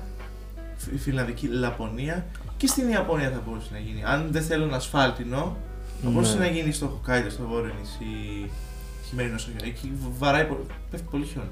φι- 0.77 0.99
φιλανδική 1.01 1.47
Λαπωνία 1.47 2.27
και 2.57 2.67
στην 2.67 2.89
Ιαπωνία 2.89 3.31
θα 3.31 3.41
μπορούσε 3.47 3.69
να 3.73 3.79
γίνει. 3.79 4.03
Αν 4.05 4.27
δεν 4.31 4.43
θέλουν 4.43 4.75
ασφάλτινο, 4.75 5.57
θα 6.03 6.11
μπορούσε 6.11 6.39
Ναι. 6.39 6.45
να 6.45 6.51
γίνει 6.51 6.73
στο 6.73 6.87
Χοκάιντο, 6.87 7.31
στο 7.31 7.43
βόρειο 7.51 7.73
νησί 7.81 8.51
χειμερινό 9.09 9.37
χιόνι. 9.37 9.57
Εκεί 9.65 9.93
βαράει, 10.19 10.45
πολύ- 10.45 10.61
πέφτει 10.91 11.07
πολύ 11.11 11.25
χιόνι. 11.25 11.49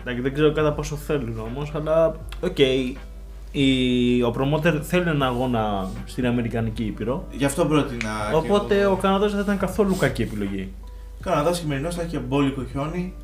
Εντάξει, 0.00 0.20
δεν 0.22 0.32
ξέρω 0.32 0.52
κατά 0.52 0.72
πόσο 0.72 0.96
θέλουν 0.96 1.38
όμως, 1.40 1.72
αλλά 1.74 2.16
οκ. 2.40 2.58
η- 2.58 4.22
Ο 4.22 4.32
promoter 4.38 4.80
θέλει 4.82 5.08
ένα 5.08 5.26
αγώνα 5.26 5.88
στην 6.04 6.26
Αμερικανική 6.26 6.84
Ήπειρο. 6.84 7.26
Γι' 7.32 7.44
αυτό 7.44 7.66
πρότεινα. 7.66 8.10
και 8.30 8.36
Οπότε 8.36 8.80
εγώ. 8.80 8.92
ο 8.92 8.96
Καναδάς 8.96 9.28
δεν 9.28 9.36
θα 9.38 9.44
ήταν 9.44 9.58
καθόλου 9.58 9.96
κακή 9.96 10.22
επιλογή. 10.22 10.72
Καναδά 11.24 11.52
χειμερινός 11.52 11.94
θα 11.94 12.02
έχει 12.02 12.18
μπόλικο 12.18 12.64
χιόνι. 12.70 13.14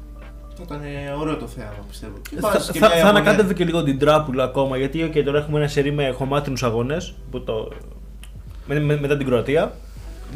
Θα 0.56 0.62
ήταν 0.76 0.80
ωραίο 1.20 1.36
το 1.36 1.46
θέαμα 1.46 1.84
πιστεύω. 1.88 2.12
Και 2.30 2.36
Θα, 2.40 2.50
βάζεις 2.50 2.70
και 2.70 2.78
θα, 2.78 2.86
μια 2.86 2.88
θα 2.96 3.00
Ιαπωνία. 3.00 3.20
ανακάτευε 3.20 3.54
και 3.54 3.64
λίγο 3.64 3.82
την 3.82 3.98
τράπουλα 3.98 4.44
ακόμα 4.44 4.76
γιατί 4.76 5.10
okay, 5.14 5.22
τώρα 5.24 5.38
έχουμε 5.38 5.58
ένα 5.58 5.68
σερί 5.68 5.92
με 5.92 6.10
χωμάτινους 6.10 6.62
αγώνες. 6.62 7.14
Το... 7.44 7.68
Με, 8.66 8.80
με- 8.80 9.00
μετά 9.00 9.16
την 9.16 9.26
Κροατία. 9.26 9.72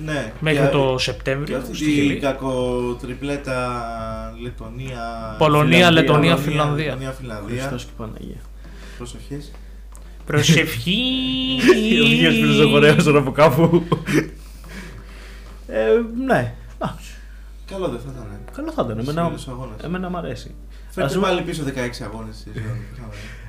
Ναι, 0.05 0.33
Μέχρι 0.41 0.65
και- 0.65 0.69
το 0.73 0.93
Και 0.97 1.03
Σεπτέμβριο. 1.03 1.57
αυτή 1.57 1.75
στη 1.75 1.85
την 1.85 1.95
Χιλή. 1.95 2.19
κακοτριπλέτα 2.19 3.83
Λετωνία. 4.43 5.35
Πολωνία, 5.39 5.63
Φιλανδία, 5.77 5.91
Λετωνία, 5.91 6.35
Πολωνία, 6.35 6.37
Φιλανδία. 6.37 6.85
Λετωνία, 6.85 7.11
Φιλανδία. 7.13 7.59
Χριστός 7.61 7.85
και 7.85 7.91
Παναγία. 7.97 8.41
Προσοχές. 8.97 9.53
Προσευχή. 10.27 11.01
Ο 12.03 12.05
Βγήκες 12.05 12.35
πυροσοχωρέας 12.35 13.05
τώρα 13.05 13.19
από 13.19 13.31
κάπου. 13.33 13.83
ε, 15.67 15.83
ναι. 16.27 16.55
Α, 16.79 16.89
Καλό 17.71 17.89
δεν 17.89 18.01
θα 18.01 18.11
ήταν. 18.15 18.27
καλό 18.57 18.71
θα 18.73 18.83
ήταν. 18.85 18.91
Εμένα, 18.99 19.11
Σημερινός 19.13 19.49
αγώνας. 19.49 19.81
εμένα 19.83 20.11
μου 20.11 20.17
αρέσει. 20.17 20.55
Φέρτε 20.91 21.03
Ας 21.09 21.15
δούμε- 21.15 21.27
πάλι 21.27 21.43
πίσω 21.43 21.63
16 21.65 22.05
αγώνες 22.05 22.37
στη 22.37 22.51
σεζόν. 22.55 22.71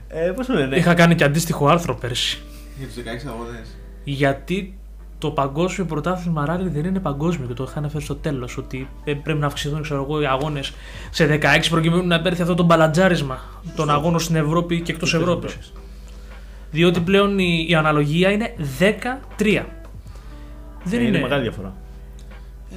Ε, 0.07 0.31
πώς 0.35 0.45
το 0.45 0.53
λένε; 0.53 0.75
Είχα 0.75 0.93
κάνει 0.93 1.15
και 1.15 1.23
αντίστοιχο 1.23 1.67
άρθρο 1.67 1.95
πέρσι. 1.95 2.41
Για 2.77 2.85
τους 2.87 2.95
16 2.95 3.27
αγώνες. 3.27 3.75
Γιατί 4.03 4.77
το 5.17 5.31
παγκόσμιο 5.31 5.85
πρωτάθλημα 5.87 6.45
ράλι 6.45 6.69
δεν 6.69 6.85
είναι 6.85 6.99
παγκόσμιο 6.99 7.47
και 7.47 7.53
το 7.53 7.63
είχα 7.63 7.77
αναφέρει 7.79 8.03
στο 8.03 8.15
τέλος. 8.15 8.57
Ότι 8.57 8.89
ε, 9.03 9.13
πρέπει 9.13 9.39
να 9.39 9.45
αυξηθούν 9.45 9.81
ξέρω 9.81 10.03
εγώ, 10.03 10.21
οι 10.21 10.25
αγώνες 10.25 10.73
σε 11.11 11.25
16 11.25 11.69
προκειμένου 11.69 12.07
να 12.07 12.15
υπέρθει 12.15 12.41
αυτό 12.41 12.53
το 12.55 12.63
μπαλατζάρισμα 12.63 13.39
των 13.75 13.89
αγώνων 13.89 14.19
στην 14.19 14.35
Ευρώπη 14.35 14.81
και 14.81 14.91
εκτός 14.91 15.13
Ευρώπης. 15.13 15.71
Διότι 16.71 16.99
πλέον 16.99 17.39
η, 17.39 17.65
η 17.69 17.75
αναλογία 17.75 18.31
είναι 18.31 18.53
13. 18.79 19.65
Δεν 20.83 20.99
Ε, 20.99 21.03
είναι. 21.03 21.03
είναι 21.07 21.19
μεγάλη 21.21 21.41
διαφορά. 21.41 21.73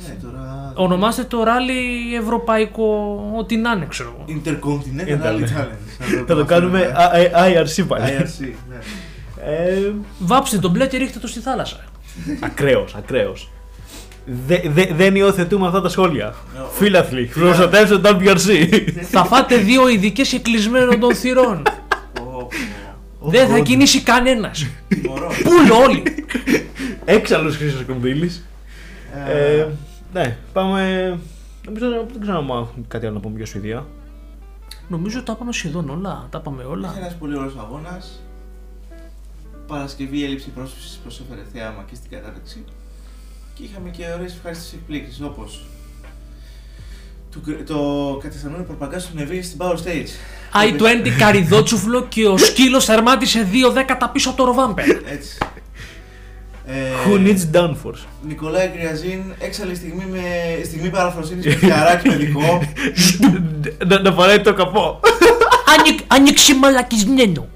Ε, 0.07 0.09
ναι, 0.09 0.17
τώρα. 0.23 0.73
Ονομάστε 0.75 1.23
το 1.25 1.43
ράλι 1.43 1.75
ευρωπαϊκό, 2.23 3.21
ό,τι 3.39 3.57
να 3.57 3.71
είναι, 3.73 3.87
ξέρω 3.89 4.15
εγώ. 4.29 4.41
Intercontinental 4.45 5.09
Ήταν, 5.09 5.37
Rally 5.37 5.41
ναι. 5.41 5.47
Challenge. 5.57 6.25
Θα 6.27 6.35
το 6.35 6.45
κάνουμε 6.45 6.81
Α- 6.97 7.41
Α- 7.43 7.49
IRC 7.49 7.85
πάλι. 7.89 8.05
IRC, 8.19 8.41
ναι. 8.69 8.77
Ε, 9.53 9.93
Βάψτε 10.19 10.59
τον 10.59 10.71
μπλε 10.71 10.87
και 10.87 10.97
ρίχτε 10.97 11.19
το 11.19 11.27
στη 11.27 11.41
θάλασσα. 11.41 11.85
Ακραίος, 12.41 12.95
ακραίος. 12.95 13.51
Δε- 14.47 14.61
δε- 14.69 14.93
δεν 14.95 15.15
υιοθετούμε 15.17 15.67
αυτά 15.67 15.81
τα 15.81 15.89
σχόλια. 15.89 16.35
Ε, 16.57 16.61
ο- 16.61 16.69
Φίλαθλοι, 16.73 17.25
προστατεύστε 17.35 17.99
το 17.99 18.19
WRC. 18.21 18.69
θα 19.03 19.25
φάτε 19.25 19.57
δύο 19.57 19.89
ειδικές 19.89 20.33
εκκλεισμένων 20.33 21.01
των 21.01 21.15
θυρών. 21.15 21.63
Πω, 22.15 22.49
πω. 23.21 23.31
δεν 23.31 23.49
θα 23.49 23.59
κινήσει 23.59 24.03
κανένας. 24.03 24.67
Τιμωρώ. 24.89 25.33
Πούλο 25.45 25.75
όλοι. 25.83 26.03
Έξαλλος 27.05 27.57
Χρήστος 27.57 27.85
Κομπίλης. 27.87 28.47
Ε, 30.13 30.21
Ε, 30.21 30.27
ναι, 30.27 30.37
πάμε... 30.53 31.19
Νομίζω 31.67 31.91
δεν 32.13 32.21
ξέρω 32.21 32.39
αν 32.39 32.49
έχουμε 32.49 32.85
κάτι 32.89 33.07
άλλο 33.07 33.15
να 33.15 33.21
πούμε 33.21 33.37
για 33.37 33.47
Σουηδία. 33.47 33.87
Νομίζω 34.89 35.23
τα 35.23 35.33
είπαμε 35.37 35.53
σχεδόν 35.53 35.91
όλα. 35.91 36.27
Τα 36.31 36.39
είπαμε 36.39 36.63
όλα. 36.63 36.89
Είχε 36.89 36.99
ένας 36.99 37.17
πολύ 37.17 37.37
ωραίος 37.37 37.57
αγώνας. 37.59 38.21
Παρασκευή 39.67 40.25
έλλειψη 40.25 40.51
πρόσφυσης 40.51 40.97
προσέφερε 40.97 41.41
θέαμα 41.53 41.85
και 41.91 41.95
στην 41.95 42.11
κατάταξη. 42.11 42.65
Και 43.55 43.63
είχαμε 43.63 43.91
και 43.91 44.05
ωραίες 44.15 44.35
ευχάριστες 44.35 44.73
εκπλήξεις 44.73 45.21
όπως 45.21 45.65
το, 47.31 47.41
το 47.67 48.19
κατεσταμένο 48.23 48.65
προπαγκά 48.65 48.99
του 48.99 49.11
Νεβί 49.13 49.43
στην 49.43 49.59
Power 49.61 49.75
Stage. 49.75 50.09
I-20 50.53 51.09
καριδότσουφλο 51.19 52.03
και 52.03 52.27
ο 52.27 52.37
σκύλος 52.37 52.85
θερμάτισε 52.85 53.49
2 53.69 53.73
δέκατα 53.73 54.09
πίσω 54.09 54.29
από 54.29 54.39
το 54.39 54.45
ροβάμπερ. 54.45 54.89
Έτσι. 54.89 55.39
Ε, 56.71 56.73
Who 57.07 57.27
needs 57.27 57.57
downforce. 57.57 58.05
Νικολάη 58.27 58.69
Κρυαζίν, 58.69 59.21
έξαλλη 59.39 59.75
στιγμή, 59.75 60.05
με, 60.11 60.19
στιγμή 60.65 60.91
παραφροσύνης 60.91 61.45
με 61.47 61.53
φιαράκι 61.53 62.09
παιδικό. 62.09 62.63
να, 63.87 64.01
να 64.01 64.13
φοράει 64.13 64.41
το 64.41 64.55
καπό. 64.55 65.01
Άνοιξε 66.09 66.55
μαλακισμένο. 66.55 67.49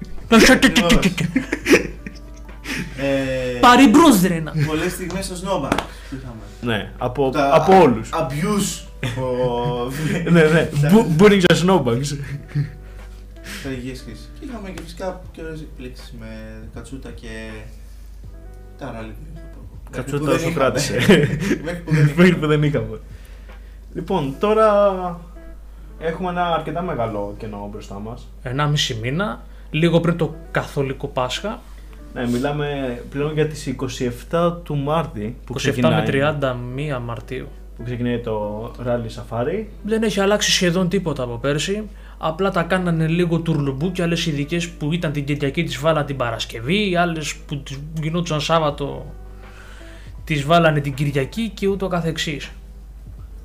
ε, 2.97 3.59
Πάρει 3.59 3.87
μπρόζρενα. 3.87 4.53
Πολλές 4.67 4.91
στιγμές 4.91 5.25
στο 5.25 5.35
Snowbank 5.35 5.75
που 6.09 6.15
είχαμε. 6.19 6.75
ναι, 6.77 6.91
από, 6.97 7.29
Τα 7.29 7.49
από 7.55 7.81
όλους. 7.81 8.09
Abuse. 8.13 8.87
από- 9.05 9.91
ναι, 10.31 10.41
ναι. 10.41 10.69
Boo- 10.73 11.21
Booting 11.21 11.37
για 11.37 11.55
snowbanks. 11.65 12.17
Τραγικές 13.63 14.01
χρήσεις. 14.05 14.29
Και 14.39 14.45
είχαμε 14.49 14.69
και 14.69 14.81
φυσικά 14.83 15.21
και 15.31 15.41
ωραίες 15.41 15.59
εκπλήξεις 15.61 16.13
με 16.19 16.27
κατσούτα 16.73 17.09
και 17.09 17.27
τα 18.85 18.91
ράλι. 18.95 19.13
Κατσούτα 19.91 20.23
Μέχρι 20.23 20.27
που 20.27 20.33
όσο 20.35 20.43
δεν 20.45 20.53
κράτησε. 20.53 20.95
είχαμε. 20.97 21.17
Μέχρι 21.65 21.81
που 21.83 21.91
δεν 21.91 22.05
Μέχρι 22.05 22.27
είχαμε. 22.27 22.39
που 22.39 22.47
δεν 22.47 22.63
είχαμε. 22.63 22.97
Λοιπόν, 23.93 24.35
τώρα 24.39 25.19
έχουμε 25.99 26.29
ένα 26.29 26.53
αρκετά 26.53 26.81
μεγάλο 26.81 27.35
κενό 27.37 27.69
μπροστά 27.71 27.99
μας. 27.99 28.27
1,5 28.43 28.95
μήνα, 29.01 29.41
λίγο 29.71 29.99
πριν 29.99 30.17
το 30.17 30.35
καθολικό 30.51 31.07
Πάσχα, 31.07 31.59
Ναι, 32.13 32.27
μιλάμε 32.27 32.97
πλέον 33.09 33.33
για 33.33 33.47
τις 33.47 33.75
27 34.31 34.57
του 34.63 34.75
Μάρτη 34.77 35.37
που 35.45 35.53
27 35.53 35.55
ξεκινάει, 35.55 35.93
με 35.93 36.37
31 36.97 36.99
Μαρτίου. 37.05 37.47
που 37.77 37.83
ξεκινάει 37.83 38.19
το 38.19 38.65
Rally 38.85 39.07
Safari. 39.21 39.63
Δεν 39.83 40.03
έχει 40.03 40.19
αλλάξει 40.19 40.51
σχεδόν 40.51 40.89
τίποτα 40.89 41.23
από 41.23 41.37
πέρσι. 41.37 41.83
Απλά 42.17 42.51
τα 42.51 42.63
κάνανε 42.63 43.07
λίγο 43.07 43.39
τουρλουμπού 43.39 43.91
και 43.91 44.01
άλλες 44.01 44.25
ειδικές 44.25 44.69
που 44.69 44.93
ήταν 44.93 45.11
την 45.11 45.25
Κυριακή 45.25 45.63
τις 45.63 45.77
βάλαν 45.79 46.05
την 46.05 46.15
Παρασκευή, 46.15 46.95
άλλες 46.95 47.35
που 47.35 47.57
τις 47.57 47.79
γινόντουσαν 48.01 48.41
Σάββατο 48.41 49.13
τις 50.23 50.43
βάλανε 50.45 50.79
την 50.79 50.93
Κυριακή 50.93 51.49
και 51.49 51.67
ούτω 51.67 51.87
καθεξής. 51.87 52.51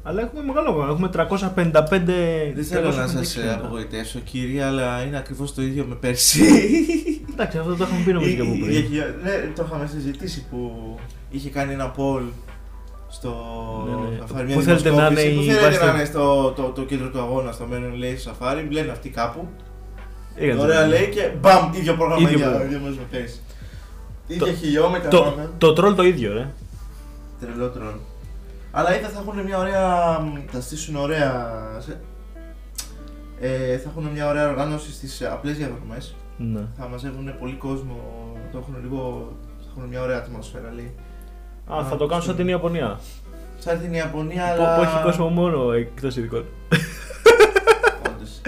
Αλλά 0.02 0.20
έχουμε 0.20 0.42
μεγάλο 0.42 0.68
αγώνα. 0.70 0.90
Έχουμε 0.90 1.08
355. 1.08 2.52
Δεν 2.54 2.64
θέλω 2.64 2.90
να 2.90 3.04
356 3.04 3.08
σας 3.08 3.36
ε, 3.36 3.40
χιλιάδες. 3.40 3.64
απογοητεύσω 3.64 4.18
κύριε, 4.18 4.64
αλλά 4.64 5.02
είναι 5.02 5.16
ακριβώς 5.16 5.54
το 5.54 5.62
ίδιο 5.62 5.84
με 5.88 5.94
πέρσι. 5.94 6.40
Εντάξει, 7.32 7.58
αυτό 7.58 7.74
το 7.76 7.82
έχουμε 7.82 8.00
πει 8.04 8.12
νομίζω 8.12 8.34
και 8.34 8.40
από 8.40 8.52
Η- 8.52 8.58
η- 8.58 8.62
πριν. 8.62 8.74
η- 8.76 9.04
Ναι, 9.22 9.52
το 9.56 9.64
είχαμε 9.66 9.86
συζητήσει 9.86 10.44
που 10.50 10.70
είχε 11.30 11.48
κάνει 11.50 11.72
ένα 11.72 11.94
poll 11.96 12.22
στο 13.08 13.30
Ναι, 13.88 13.94
ναι. 14.08 14.18
Safari, 14.22 14.44
μια 14.46 14.54
Πού 14.56 14.62
θέλετε 14.62 14.90
να 14.90 14.94
δημοσκόπηση. 15.08 15.26
είναι 15.28 15.36
Πού 15.36 15.42
η 15.42 15.44
θέλετε 15.46 15.66
βάση- 15.66 15.84
να 15.84 15.94
είναι 15.94 16.04
στο 16.04 16.50
το, 16.56 16.62
το 16.62 16.82
κέντρο 16.84 17.08
του 17.10 17.20
αγώνα, 17.20 17.52
στο 17.52 17.64
μέλλον 17.66 17.94
λέει 17.94 18.16
στο 18.16 18.30
Safari, 18.40 18.66
λένε 18.70 18.90
αυτοί 18.90 19.08
κάπου. 19.08 19.48
Έκανε 20.34 20.60
Ωραία 20.60 20.82
το- 20.82 20.88
λέει 20.88 21.08
και 21.08 21.30
μπαμ, 21.40 21.72
ίδιο 21.72 21.94
πρόγραμμα 21.94 22.20
Ίδιο 22.22 22.36
για 22.38 22.46
πρόγραμμα. 22.46 22.70
ίδιο 22.70 22.80
μέρος 22.80 22.96
με 22.96 23.04
πέρσι. 23.10 23.40
Το- 24.28 24.34
Ίδια 24.34 24.52
χιλιόμετρα 24.52 25.08
Το, 25.10 25.20
πάμε. 25.22 25.50
το 25.58 25.72
τρόλ 25.72 25.94
το 25.94 26.02
ίδιο, 26.02 26.32
ρε. 26.32 26.48
Τρελό 27.40 27.68
τρόλ. 27.68 27.94
Αλλά 28.70 28.98
είδα 28.98 29.08
θα 29.08 29.18
έχουν 29.26 29.40
μια 29.40 29.58
ωραία. 29.58 30.18
Θα 30.50 30.60
στήσουν 30.60 30.96
ωραία. 30.96 31.52
σε- 31.78 32.00
Ε, 33.40 33.78
θα 33.78 33.88
έχουν 33.90 34.04
μια 34.12 34.28
ωραία 34.28 34.48
οργάνωση 34.48 34.92
στις 34.92 35.22
απλές 35.22 35.56
διαδρομές. 35.56 36.14
Ναι. 36.36 36.60
Θα 36.78 36.88
μαζεύουν 36.88 37.38
πολύ 37.38 37.54
κόσμο. 37.54 37.96
Το 38.52 38.58
έχουν 38.58 38.76
λίγο. 38.82 39.32
Θα 39.60 39.66
έχουν 39.76 39.88
μια 39.88 40.02
ωραία 40.02 40.16
ατμόσφαιρα 40.16 40.72
λέει. 40.74 40.94
Α, 41.68 41.84
θα 41.84 41.96
το 41.96 42.06
κάνω 42.06 42.22
σαν 42.22 42.36
την 42.36 42.48
Ιαπωνία. 42.48 43.00
Σαν 43.58 43.80
την 43.80 43.92
Ιαπωνία, 43.94 44.54
Που, 44.56 44.62
αλλά. 44.62 44.76
που 44.76 44.82
έχει 44.82 45.02
κόσμο 45.02 45.28
μόνο 45.28 45.72
εκτός 45.72 46.16
ειδικών. 46.16 46.44
Όντως. 48.06 48.40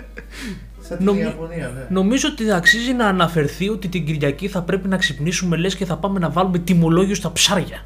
Σαν 0.81 0.97
την 0.97 1.07
Νομι- 1.07 1.23
Ιαπωνία, 1.23 1.73
ναι. 1.75 1.87
Νομίζω 1.91 2.29
ότι 2.33 2.53
αξίζει 2.53 2.93
να 2.93 3.07
αναφερθεί 3.07 3.69
ότι 3.69 3.89
την 3.89 4.07
Κυριακή 4.07 4.49
θα 4.49 4.63
πρέπει 4.63 4.89
να 4.89 4.97
ξυπνήσουμε 4.97 5.57
λες 5.57 5.77
και 5.77 5.85
θα 5.85 5.97
πάμε 5.97 6.19
να 6.19 6.31
βάλουμε 6.31 6.59
τιμολόγιο 6.59 7.15
στα 7.15 7.33
ψάρια. 7.33 7.85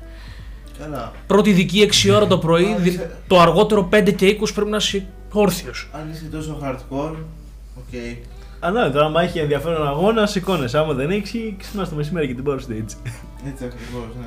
Καλά. 0.78 1.12
Πρώτη 1.26 1.52
δική 1.52 1.80
6 1.80 2.10
ώρα 2.14 2.26
το 2.26 2.38
πρωί, 2.38 2.72
Α, 2.72 2.76
δι- 2.78 2.92
είσαι- 2.92 3.10
το 3.26 3.40
αργότερο 3.40 3.88
5 3.92 4.10
και 4.14 4.26
20 4.26 4.52
πρέπει 4.54 4.70
να 4.70 4.76
είσαι 4.76 5.06
όρθιος. 5.32 5.88
Αν 5.92 6.10
είσαι 6.12 6.24
τόσο 6.24 6.58
hardcore, 6.62 7.14
οκ. 7.76 7.94
Α, 8.60 8.70
ναι, 8.70 8.90
τώρα 8.90 9.04
άμα 9.06 9.22
έχει 9.22 9.38
ενδιαφέρον 9.38 9.86
αγώνας, 9.86 10.30
σηκώνεσαι. 10.30 10.78
Άμα 10.78 10.92
δεν 10.92 11.10
έχει, 11.10 11.56
ξυπνάς 11.58 11.88
το 11.88 11.94
μεσημέρι 11.94 12.26
και 12.26 12.34
την 12.34 12.44
Power 12.46 12.58
Stage. 12.58 12.96
Έτσι 13.48 13.64
ακριβώς, 13.64 14.08
ναι. 14.20 14.26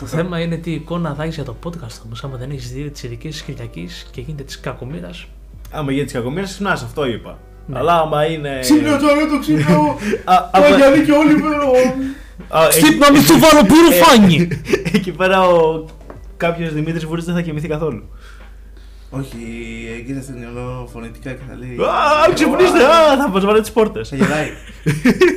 Το 0.00 0.06
θέμα 0.06 0.40
είναι 0.40 0.56
τι 0.56 0.70
εικόνα 0.72 1.14
θα 1.14 1.22
έχεις 1.22 1.34
για 1.34 1.44
το 1.44 1.56
podcast 1.64 1.98
όμως. 2.06 2.24
Άμα 2.24 2.36
δεν 2.36 2.50
έχεις 2.50 2.72
δει 2.72 2.90
τις 2.90 3.02
ειδικές 3.02 3.32
της 3.32 3.42
Κυριακής 3.42 4.06
και 4.10 4.20
γίνεται 4.20 4.42
της 4.42 4.60
κακομοίρας. 4.60 5.26
Άμα 5.70 5.92
γίνει 5.92 6.04
της 6.04 6.12
κακομοίρας, 6.12 6.50
ξυπνάς, 6.50 6.82
αυτό 6.82 7.06
είπα. 7.06 7.38
Ναι. 7.66 7.78
Αλλά 7.78 8.00
άμα 8.00 8.24
είναι. 8.24 8.58
Ξύπνιο 8.60 8.98
τώρα 8.98 9.26
το 9.26 9.38
ξύπνιο! 9.38 9.98
Α, 10.24 10.48
άμα- 10.52 10.66
Παγιάννη 10.68 11.04
και 11.04 11.12
όλοι 11.12 11.34
πέρα! 11.34 11.56
α, 12.48 12.64
εκεί- 12.66 12.74
Στύπ 12.86 13.00
να 13.00 13.10
μην 13.12 13.26
του 13.26 13.38
βάλω 13.38 13.62
πύρο 13.66 14.04
φάνη! 14.04 14.48
Εκεί 14.96 15.10
πέρα 15.12 15.42
ο 15.48 15.84
κάποιος 16.36 16.72
Δημήτρης 16.72 17.04
Βούρη 17.06 17.22
δεν 17.22 17.34
θα 17.34 17.40
κοιμηθεί 17.40 17.68
καθόλου. 17.68 18.02
Όχι, 19.10 19.36
εκεί 19.98 20.12
θα 20.12 20.32
νιώθω 20.32 20.88
φωνητικά 20.92 21.30
και 21.32 21.42
θα 21.48 21.54
λέει. 21.56 21.76
Α, 21.88 22.32
ξυπνήστε! 22.34 22.84
Α, 22.84 23.16
θα 23.16 23.28
μας 23.28 23.44
βάλετε 23.44 23.60
τις 23.62 23.72
πόρτες. 23.72 24.08
Θα 24.08 24.16
γελάει. 24.16 24.48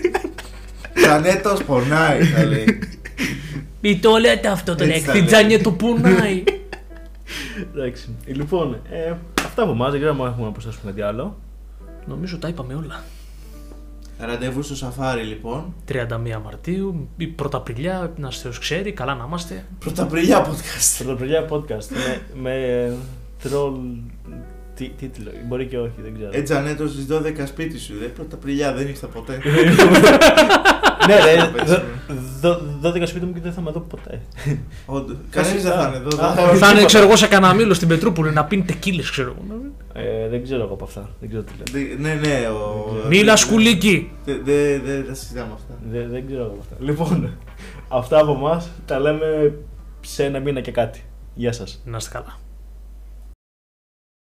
Τζανέτος 0.93 1.63
πονάει, 1.63 2.23
θα 2.23 2.43
λέει. 2.45 2.79
Μη 3.85 3.97
το 3.97 4.17
λέτε 4.17 4.47
αυτό 4.47 4.75
τον 4.75 4.89
Έτσι 4.89 5.01
θα 5.01 5.11
έκτη, 5.11 5.17
λέει. 5.17 5.27
τζάνια 5.27 5.61
του 5.61 5.75
πουνάει. 5.75 6.43
Εντάξει. 7.73 8.15
Λοιπόν, 8.25 8.79
ε, 8.89 9.13
αυτά 9.45 9.63
από 9.63 9.71
εμάς. 9.71 9.91
Δεν 9.91 9.99
ξέρω 9.99 10.23
αν 10.23 10.27
έχουμε 10.31 10.45
να 10.45 10.51
προσθέσουμε 10.51 10.91
κάτι 10.91 11.01
άλλο. 11.01 11.37
Νομίζω 12.05 12.37
τα 12.37 12.47
είπαμε 12.47 12.73
όλα. 12.73 13.03
Ραντεβού 14.17 14.61
στο 14.61 14.75
σαφάρι 14.75 15.23
λοιπόν. 15.23 15.73
31 15.91 15.95
Μαρτίου, 16.43 17.07
η 17.17 17.27
Πρωταπριλιά, 17.27 18.11
να 18.17 18.31
Θεός 18.31 18.59
ξέρει, 18.59 18.91
καλά 18.91 19.15
να 19.15 19.23
είμαστε. 19.27 19.65
Πρωταπριλιά 19.79 20.45
podcast. 20.45 21.03
Πρωτοπριλιά 21.03 21.47
podcast 21.49 21.87
με, 21.89 22.21
με 22.41 22.95
τρολ 23.43 23.73
τι, 24.75 24.89
τίτλο. 24.89 25.31
Μπορεί 25.47 25.65
και 25.65 25.77
όχι, 25.77 25.95
δεν 25.97 26.13
ξέρω. 26.13 26.29
Ε, 26.33 26.41
Τζανέτος 26.41 26.91
στις 26.91 27.07
12 27.09 27.43
σπίτι 27.45 27.79
σου. 27.79 27.93
Δε 27.99 28.05
πρωταπριλιά 28.05 28.73
δεν 28.73 28.87
ήρθα 28.87 29.07
ποτέ. 29.07 29.39
ναι, 31.07 31.15
ρε, 31.15 31.47
πες, 31.47 31.71
δω- 32.41 32.61
δω- 32.81 32.89
12 32.91 33.07
σπίτι 33.07 33.25
μου 33.25 33.33
και 33.33 33.39
δεν 33.39 33.53
θα 33.53 33.61
με 33.61 33.71
δω 33.71 33.79
ποτέ. 33.79 34.21
Όντως. 34.85 35.15
Κανεί 35.29 35.47
δεν 35.57 35.71
θα 35.71 35.87
είναι 35.87 35.97
εδώ. 35.97 36.25
Α, 36.25 36.33
δεν 36.33 36.55
Θα 36.57 36.71
είναι, 36.71 36.85
ξέρω 36.85 37.05
εγώ, 37.05 37.15
σε 37.15 37.27
κανένα 37.27 37.53
μήλο 37.53 37.73
στην 37.73 37.87
Πετρούπολη 37.87 38.31
να 38.33 38.45
πίνει 38.45 38.63
τεκίλες, 38.63 39.09
ξέρω 39.11 39.35
εγώ. 39.47 39.61
Ε, 39.93 40.27
δεν 40.29 40.43
ξέρω 40.43 40.63
εγώ 40.63 40.73
από 40.73 40.83
αυτά. 40.83 41.09
Δεν 41.19 41.29
ξέρω 41.29 41.43
τι 41.43 41.51
λέω. 41.57 41.85
Δε- 41.87 42.01
Ναι, 42.01 42.13
ναι. 42.13 42.47
ο- 42.47 43.07
Μίλα 43.07 43.35
σκουλίκι. 43.35 44.11
Δεν 44.25 44.41
δε, 44.43 44.79
δε, 44.79 44.99
τα 45.01 45.13
συζητάμε 45.13 45.51
αυτά. 45.53 45.73
Δεν, 45.91 46.09
δεν 46.11 46.25
ξέρω 46.25 46.41
εγώ 46.41 46.51
από 46.51 46.59
αυτά. 46.61 46.75
Λοιπόν, 46.79 47.29
αυτά 47.87 48.19
από 48.19 48.31
εμάς 48.31 48.69
τα 48.85 48.99
λέμε 48.99 49.53
σε 50.01 50.23
ένα 50.23 50.39
μήνα 50.39 50.61
και 50.61 50.71
κάτι. 50.71 51.03
Γεια 51.33 51.51
σας. 51.51 51.81
Να 51.85 51.97
είστε 51.97 52.09
καλά. 52.17 52.37